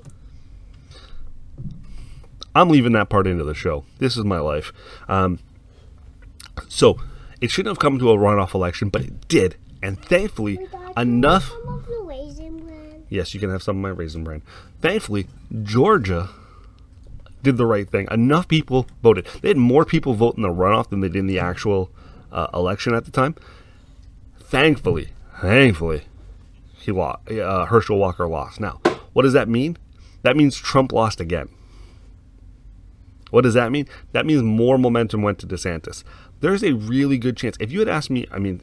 I'm 2.53 2.69
leaving 2.69 2.91
that 2.93 3.09
part 3.09 3.25
into 3.25 3.43
the 3.43 3.53
show. 3.53 3.85
This 3.99 4.17
is 4.17 4.25
my 4.25 4.39
life. 4.39 4.73
Um, 5.07 5.39
so, 6.67 6.99
it 7.41 7.51
shouldn't 7.51 7.71
have 7.71 7.79
come 7.79 7.99
to 7.99 8.11
a 8.11 8.17
runoff 8.17 8.53
election, 8.53 8.89
but 8.89 9.01
it 9.01 9.27
did. 9.27 9.55
And 9.81 10.03
thankfully, 10.03 10.57
But 10.57 10.71
Dad, 10.71 10.95
can 10.95 11.01
enough. 11.01 11.51
I 11.51 11.63
Some 11.63 11.73
of 11.73 11.85
the 11.85 12.03
raisin 12.05 12.57
bran. 12.65 13.03
Yes, 13.09 13.33
you 13.33 13.39
can 13.39 13.49
have 13.49 13.63
some 13.63 13.77
of 13.77 13.81
my 13.81 13.89
raisin 13.89 14.23
bran. 14.23 14.41
Thankfully, 14.81 15.27
Georgia 15.63 16.29
did 17.41 17.57
the 17.57 17.65
right 17.65 17.89
thing. 17.89 18.07
Enough 18.11 18.47
people 18.47 18.87
voted. 19.01 19.25
They 19.41 19.49
had 19.49 19.57
more 19.57 19.85
people 19.85 20.13
vote 20.13 20.35
in 20.35 20.43
the 20.43 20.49
runoff 20.49 20.89
than 20.89 20.99
they 20.99 21.07
did 21.07 21.19
in 21.19 21.27
the 21.27 21.39
actual 21.39 21.89
uh, 22.31 22.47
election 22.53 22.93
at 22.93 23.05
the 23.05 23.11
time. 23.11 23.35
Thankfully, 24.39 25.09
thankfully, 25.41 26.03
he 26.77 26.91
lost. 26.91 27.29
Uh, 27.31 27.65
Herschel 27.65 27.97
Walker 27.97 28.27
lost. 28.27 28.59
Now, 28.59 28.81
what 29.13 29.23
does 29.23 29.33
that 29.33 29.47
mean? 29.47 29.77
That 30.23 30.35
means 30.35 30.57
Trump 30.57 30.91
lost 30.91 31.21
again. 31.21 31.49
What 33.31 33.41
does 33.41 33.53
that 33.53 33.71
mean? 33.71 33.87
That 34.11 34.25
means 34.25 34.41
more 34.41 34.77
momentum 34.77 35.21
went 35.21 35.39
to 35.39 35.47
DeSantis. 35.47 36.03
There's 36.41 36.63
a 36.63 36.73
really 36.73 37.17
good 37.17 37.35
chance. 37.35 37.57
If 37.59 37.71
you 37.71 37.79
had 37.79 37.89
asked 37.89 38.09
me, 38.09 38.25
I 38.31 38.39
mean, 38.39 38.61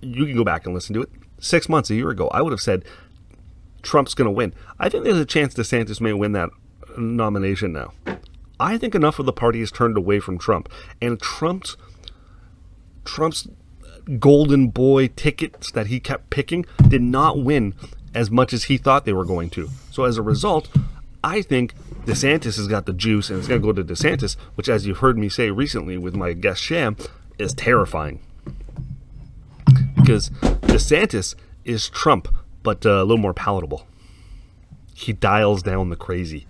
you 0.00 0.26
can 0.26 0.36
go 0.36 0.44
back 0.44 0.64
and 0.64 0.74
listen 0.74 0.94
to 0.94 1.02
it. 1.02 1.10
Six 1.38 1.68
months, 1.68 1.90
a 1.90 1.94
year 1.94 2.10
ago, 2.10 2.28
I 2.28 2.40
would 2.42 2.52
have 2.52 2.60
said 2.60 2.84
Trump's 3.82 4.14
going 4.14 4.26
to 4.26 4.32
win. 4.32 4.54
I 4.78 4.88
think 4.88 5.04
there's 5.04 5.18
a 5.18 5.26
chance 5.26 5.54
DeSantis 5.54 6.00
may 6.00 6.12
win 6.12 6.32
that 6.32 6.50
nomination 6.96 7.72
now. 7.72 7.92
I 8.60 8.78
think 8.78 8.94
enough 8.94 9.18
of 9.18 9.26
the 9.26 9.32
party 9.32 9.60
has 9.60 9.72
turned 9.72 9.96
away 9.96 10.20
from 10.20 10.38
Trump, 10.38 10.68
and 11.00 11.20
Trump's 11.20 11.76
Trump's 13.04 13.48
golden 14.18 14.68
boy 14.68 15.08
tickets 15.08 15.70
that 15.72 15.88
he 15.88 16.00
kept 16.00 16.30
picking 16.30 16.64
did 16.88 17.02
not 17.02 17.42
win 17.42 17.74
as 18.14 18.30
much 18.30 18.52
as 18.52 18.64
he 18.64 18.76
thought 18.76 19.04
they 19.04 19.12
were 19.12 19.24
going 19.24 19.50
to. 19.50 19.68
So 19.90 20.04
as 20.04 20.16
a 20.16 20.22
result, 20.22 20.68
I 21.24 21.42
think 21.42 21.74
DeSantis 22.04 22.56
has 22.56 22.66
got 22.66 22.86
the 22.86 22.92
juice, 22.92 23.30
and 23.30 23.38
it's 23.38 23.48
going 23.48 23.60
to 23.60 23.66
go 23.66 23.72
to 23.72 23.84
DeSantis, 23.84 24.36
which, 24.54 24.68
as 24.68 24.86
you've 24.86 24.98
heard 24.98 25.16
me 25.18 25.28
say 25.28 25.50
recently 25.50 25.96
with 25.96 26.16
my 26.16 26.32
guest 26.32 26.60
Sham, 26.60 26.96
is 27.38 27.54
terrifying 27.54 28.20
because 29.96 30.30
DeSantis 30.30 31.34
is 31.64 31.88
Trump, 31.88 32.28
but 32.62 32.84
uh, 32.84 32.90
a 32.90 33.04
little 33.04 33.18
more 33.18 33.34
palatable. 33.34 33.86
He 34.94 35.12
dials 35.12 35.62
down 35.62 35.90
the 35.90 35.96
crazy. 35.96 36.46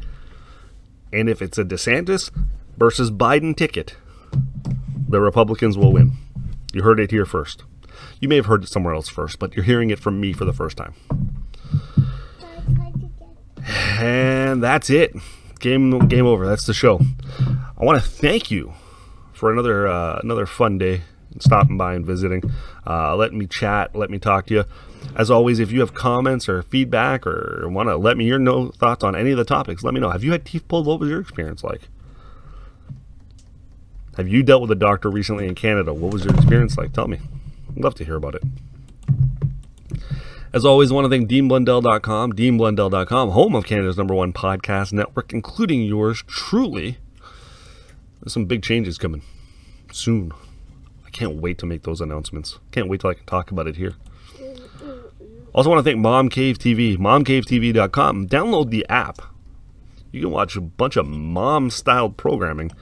And 1.12 1.28
if 1.28 1.42
it's 1.42 1.58
a 1.58 1.64
DeSantis 1.64 2.30
versus 2.78 3.10
Biden 3.10 3.54
ticket, 3.54 3.96
the 5.08 5.20
Republicans 5.20 5.76
will 5.76 5.92
win. 5.92 6.12
You 6.72 6.82
heard 6.82 6.98
it 6.98 7.10
here 7.10 7.26
first. 7.26 7.64
You 8.20 8.28
may 8.28 8.36
have 8.36 8.46
heard 8.46 8.64
it 8.64 8.68
somewhere 8.68 8.94
else 8.94 9.08
first, 9.08 9.38
but 9.38 9.54
you're 9.54 9.64
hearing 9.64 9.90
it 9.90 9.98
from 9.98 10.18
me 10.20 10.32
for 10.32 10.46
the 10.46 10.52
first 10.54 10.78
time. 10.78 10.94
I 11.10 12.74
tried 12.74 12.94
to 12.94 13.10
get 13.18 13.51
And 13.66 14.62
that's 14.62 14.90
it. 14.90 15.14
Game 15.60 16.08
game 16.08 16.26
over. 16.26 16.46
That's 16.46 16.66
the 16.66 16.74
show. 16.74 17.00
I 17.78 17.84
want 17.84 18.02
to 18.02 18.08
thank 18.08 18.50
you 18.50 18.72
for 19.32 19.52
another 19.52 19.86
uh, 19.86 20.20
another 20.22 20.46
fun 20.46 20.78
day 20.78 21.02
stopping 21.38 21.76
by 21.76 21.94
and 21.94 22.04
visiting. 22.04 22.42
Uh, 22.86 23.16
let 23.16 23.32
me 23.32 23.46
chat. 23.46 23.94
Let 23.94 24.10
me 24.10 24.18
talk 24.18 24.46
to 24.46 24.54
you. 24.54 24.64
As 25.16 25.30
always, 25.30 25.58
if 25.58 25.72
you 25.72 25.80
have 25.80 25.94
comments 25.94 26.48
or 26.48 26.62
feedback 26.62 27.26
or 27.26 27.68
want 27.68 27.88
to 27.88 27.96
let 27.96 28.16
me 28.16 28.24
your 28.24 28.38
know 28.38 28.70
thoughts 28.70 29.02
on 29.02 29.16
any 29.16 29.30
of 29.30 29.38
the 29.38 29.44
topics, 29.44 29.82
let 29.82 29.94
me 29.94 30.00
know. 30.00 30.10
Have 30.10 30.24
you 30.24 30.32
had 30.32 30.44
teeth 30.44 30.66
pulled? 30.68 30.86
What 30.86 31.00
was 31.00 31.10
your 31.10 31.20
experience 31.20 31.64
like? 31.64 31.82
Have 34.16 34.28
you 34.28 34.42
dealt 34.42 34.60
with 34.60 34.70
a 34.70 34.76
doctor 34.76 35.10
recently 35.10 35.48
in 35.48 35.54
Canada? 35.54 35.94
What 35.94 36.12
was 36.12 36.24
your 36.24 36.34
experience 36.34 36.76
like? 36.76 36.92
Tell 36.92 37.08
me. 37.08 37.18
I'd 37.70 37.82
love 37.82 37.94
to 37.96 38.04
hear 38.04 38.16
about 38.16 38.34
it. 38.34 38.42
As 40.54 40.66
always, 40.66 40.90
I 40.90 40.94
want 40.94 41.06
to 41.06 41.08
thank 41.08 41.30
DeanBlundell.com, 41.30 42.34
DeanBlundell.com, 42.34 43.30
home 43.30 43.54
of 43.54 43.64
Canada's 43.64 43.96
number 43.96 44.12
one 44.14 44.34
podcast 44.34 44.92
network, 44.92 45.32
including 45.32 45.80
yours 45.80 46.22
truly. 46.26 46.98
There's 48.20 48.34
some 48.34 48.44
big 48.44 48.62
changes 48.62 48.98
coming 48.98 49.22
soon. 49.92 50.30
I 51.06 51.10
can't 51.10 51.36
wait 51.36 51.56
to 51.58 51.66
make 51.66 51.84
those 51.84 52.02
announcements. 52.02 52.58
Can't 52.70 52.90
wait 52.90 53.00
till 53.00 53.08
I 53.08 53.14
can 53.14 53.24
talk 53.24 53.50
about 53.50 53.66
it 53.66 53.76
here. 53.76 53.94
Also, 55.54 55.70
want 55.70 55.82
to 55.82 55.90
thank 55.90 55.98
Mom 55.98 56.28
Cave 56.28 56.58
TV, 56.58 56.98
MomCaveTV.com. 56.98 58.28
Download 58.28 58.68
the 58.68 58.86
app. 58.90 59.22
You 60.10 60.20
can 60.20 60.30
watch 60.30 60.54
a 60.56 60.60
bunch 60.60 60.96
of 60.96 61.06
mom-styled 61.08 62.18
programming, 62.18 62.72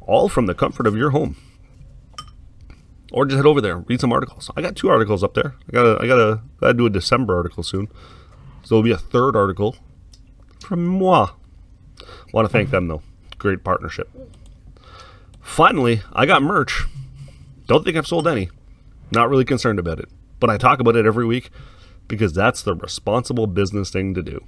all 0.00 0.30
from 0.30 0.46
the 0.46 0.54
comfort 0.54 0.86
of 0.86 0.96
your 0.96 1.10
home 1.10 1.36
or 3.12 3.26
just 3.26 3.36
head 3.36 3.46
over 3.46 3.60
there 3.60 3.78
read 3.78 4.00
some 4.00 4.12
articles. 4.12 4.50
I 4.56 4.62
got 4.62 4.74
two 4.74 4.88
articles 4.88 5.22
up 5.22 5.34
there. 5.34 5.54
I 5.68 5.72
gotta 5.72 5.98
i 6.00 6.06
gotta 6.06 6.74
do 6.74 6.86
a 6.86 6.90
december 6.90 7.36
article 7.36 7.62
soon. 7.62 7.88
So 8.64 8.74
there'll 8.74 8.82
be 8.82 8.92
a 8.92 8.98
third 8.98 9.36
article 9.36 9.76
from 10.60 10.84
moi. 10.84 11.30
Want 12.32 12.46
to 12.46 12.52
thank 12.52 12.70
them 12.70 12.88
though. 12.88 13.02
Great 13.38 13.62
partnership. 13.62 14.08
Finally 15.40 16.02
i 16.12 16.26
got 16.26 16.42
merch. 16.42 16.84
Don't 17.66 17.84
think 17.84 17.96
i've 17.96 18.06
sold 18.06 18.26
any. 18.26 18.50
Not 19.10 19.28
really 19.28 19.44
concerned 19.44 19.78
about 19.78 19.98
it. 20.00 20.08
But 20.40 20.50
i 20.50 20.56
talk 20.56 20.80
about 20.80 20.96
it 20.96 21.06
every 21.06 21.26
week 21.26 21.50
because 22.08 22.32
that's 22.32 22.62
the 22.62 22.74
responsible 22.74 23.46
business 23.46 23.90
thing 23.90 24.14
to 24.14 24.22
do 24.22 24.44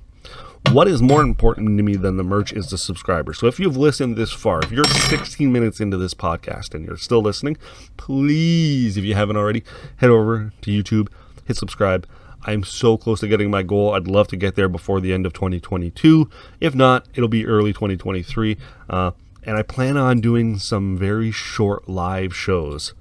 what 0.71 0.89
is 0.89 1.03
more 1.03 1.23
important 1.23 1.77
to 1.77 1.83
me 1.83 1.97
than 1.97 2.17
the 2.17 2.25
merch 2.25 2.53
is 2.53 2.69
the 2.71 2.79
subscribers. 2.79 3.39
So 3.39 3.47
if 3.47 3.61
you've 3.61 3.77
listened 3.77 4.17
this 4.17 4.33
far, 4.33 4.61
if 4.63 4.73
you're 4.73 4.85
16 4.85 5.53
minutes 5.53 5.81
into 5.81 5.97
this 5.97 6.15
podcast 6.15 6.75
and 6.75 6.85
you're 6.85 6.97
still 6.97 7.23
listening, 7.23 7.57
please, 7.97 8.97
if 8.97 9.05
you 9.05 9.15
haven't 9.15 9.37
already, 9.37 9.63
head 9.97 10.11
over 10.11 10.53
to 10.63 10.71
YouTube, 10.71 11.09
hit 11.45 11.57
subscribe. 11.57 12.07
I'm 12.47 12.65
so 12.65 12.97
close 12.97 13.21
to 13.21 13.29
getting 13.29 13.51
my 13.51 13.63
goal. 13.63 13.95
I'd 13.95 14.07
love 14.07 14.29
to 14.29 14.37
get 14.37 14.55
there 14.55 14.69
before 14.69 15.01
the 15.01 15.13
end 15.13 15.27
of 15.27 15.33
2022. 15.33 16.29
If 16.61 16.75
not, 16.75 17.07
it'll 17.15 17.29
be 17.29 17.47
early 17.47 17.73
2023. 17.73 18.59
Uh, 18.89 19.13
and 19.45 19.57
I 19.57 19.63
plan 19.63 19.97
on 19.97 20.21
doing 20.21 20.59
some 20.59 20.97
very 20.97 21.31
short 21.31 21.89
live 21.89 22.35
shows 22.35 22.95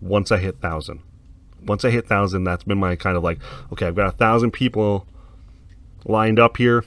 once 0.00 0.32
I 0.32 0.38
hit 0.38 0.54
1,000. 0.62 1.00
Once 1.64 1.84
I 1.84 1.90
hit 1.90 2.04
1,000, 2.04 2.44
that's 2.44 2.64
been 2.64 2.78
my 2.78 2.96
kind 2.96 3.16
of 3.16 3.22
like, 3.22 3.38
okay, 3.72 3.86
I've 3.86 3.94
got 3.94 4.06
a 4.06 4.16
1,000 4.16 4.50
people 4.50 5.06
lined 6.04 6.38
up 6.38 6.56
here. 6.56 6.84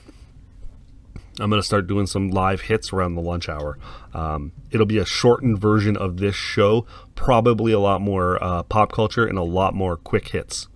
I'm 1.40 1.50
going 1.50 1.62
to 1.62 1.66
start 1.66 1.86
doing 1.86 2.06
some 2.06 2.30
live 2.30 2.62
hits 2.62 2.92
around 2.92 3.14
the 3.14 3.20
lunch 3.20 3.48
hour. 3.48 3.78
Um, 4.12 4.52
it'll 4.70 4.86
be 4.86 4.98
a 4.98 5.04
shortened 5.04 5.58
version 5.58 5.96
of 5.96 6.16
this 6.16 6.34
show, 6.34 6.84
probably 7.14 7.72
a 7.72 7.78
lot 7.78 8.00
more 8.00 8.42
uh, 8.42 8.64
pop 8.64 8.92
culture 8.92 9.26
and 9.26 9.38
a 9.38 9.42
lot 9.42 9.74
more 9.74 9.96
quick 9.96 10.28
hits. 10.28 10.66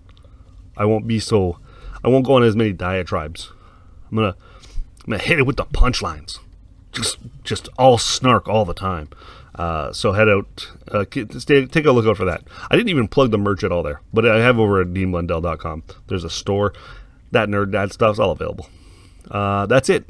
I 0.77 0.85
won't 0.85 1.05
be 1.05 1.19
so, 1.19 1.59
I 2.03 2.07
won't 2.07 2.25
go 2.25 2.35
on 2.35 2.43
as 2.43 2.55
many 2.55 2.71
diatribes. 2.71 3.51
I'm 4.09 4.17
gonna, 4.17 4.35
I'm 5.03 5.11
gonna 5.11 5.21
hit 5.21 5.39
it 5.39 5.45
with 5.45 5.57
the 5.57 5.65
punchlines, 5.65 6.39
just, 6.93 7.17
just 7.43 7.67
all 7.77 7.97
snark 7.97 8.47
all 8.47 8.63
the 8.63 8.73
time. 8.73 9.09
Uh, 9.55 9.93
so 9.93 10.13
head 10.13 10.29
out, 10.29 10.71
uh, 10.91 11.05
stay, 11.37 11.65
take 11.65 11.85
a 11.85 11.91
look 11.91 12.07
out 12.07 12.17
for 12.17 12.25
that. 12.25 12.43
I 12.71 12.75
didn't 12.75 12.89
even 12.89 13.07
plug 13.07 13.31
the 13.31 13.37
merch 13.37 13.63
at 13.63 13.71
all 13.71 13.83
there, 13.83 14.01
but 14.11 14.25
I 14.25 14.39
have 14.39 14.57
over 14.57 14.81
at 14.81 14.87
deanblundell.com. 14.87 15.83
There's 16.07 16.23
a 16.23 16.29
store. 16.29 16.73
That 17.33 17.49
nerd 17.49 17.71
dad 17.71 17.91
stuff's 17.91 18.19
all 18.19 18.29
available. 18.29 18.69
Uh, 19.29 19.65
that's 19.65 19.89
it. 19.89 20.05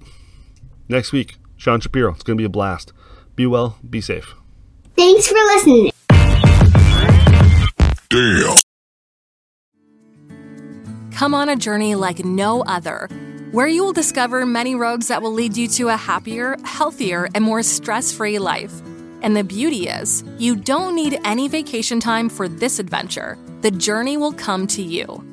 Next 0.90 1.14
week, 1.14 1.38
Sean 1.56 1.80
Shapiro. 1.80 2.14
It's 2.14 2.24
going 2.24 2.38
to 2.38 2.42
be 2.42 2.46
a 2.46 2.50
blast. 2.50 2.92
Be 3.38 3.46
well, 3.48 3.78
be 3.90 4.02
safe. 4.02 4.36
Thanks 4.98 5.28
for 5.30 5.36
listening. 5.36 5.92
Damn. 8.10 8.56
Come 11.14 11.34
on 11.34 11.48
a 11.48 11.56
journey 11.56 11.96
like 11.96 12.26
no 12.26 12.62
other, 12.64 13.08
where 13.54 13.68
you 13.68 13.86
will 13.86 13.94
discover 13.94 14.46
many 14.46 14.76
roads 14.76 15.08
that 15.08 15.22
will 15.22 15.32
lead 15.32 15.56
you 15.56 15.70
to 15.70 15.88
a 15.88 15.96
happier, 15.96 16.58
healthier, 16.66 17.30
and 17.34 17.44
more 17.46 17.64
stress 17.64 18.12
free 18.12 18.38
life. 18.38 18.74
And 19.22 19.38
the 19.38 19.46
beauty 19.46 19.88
is, 19.88 20.26
you 20.38 20.58
don't 20.58 20.94
need 20.94 21.18
any 21.24 21.48
vacation 21.48 22.02
time 22.02 22.28
for 22.28 22.50
this 22.50 22.80
adventure. 22.80 23.38
The 23.62 23.72
journey 23.72 24.18
will 24.18 24.34
come 24.34 24.68
to 24.68 24.82
you. 24.82 25.33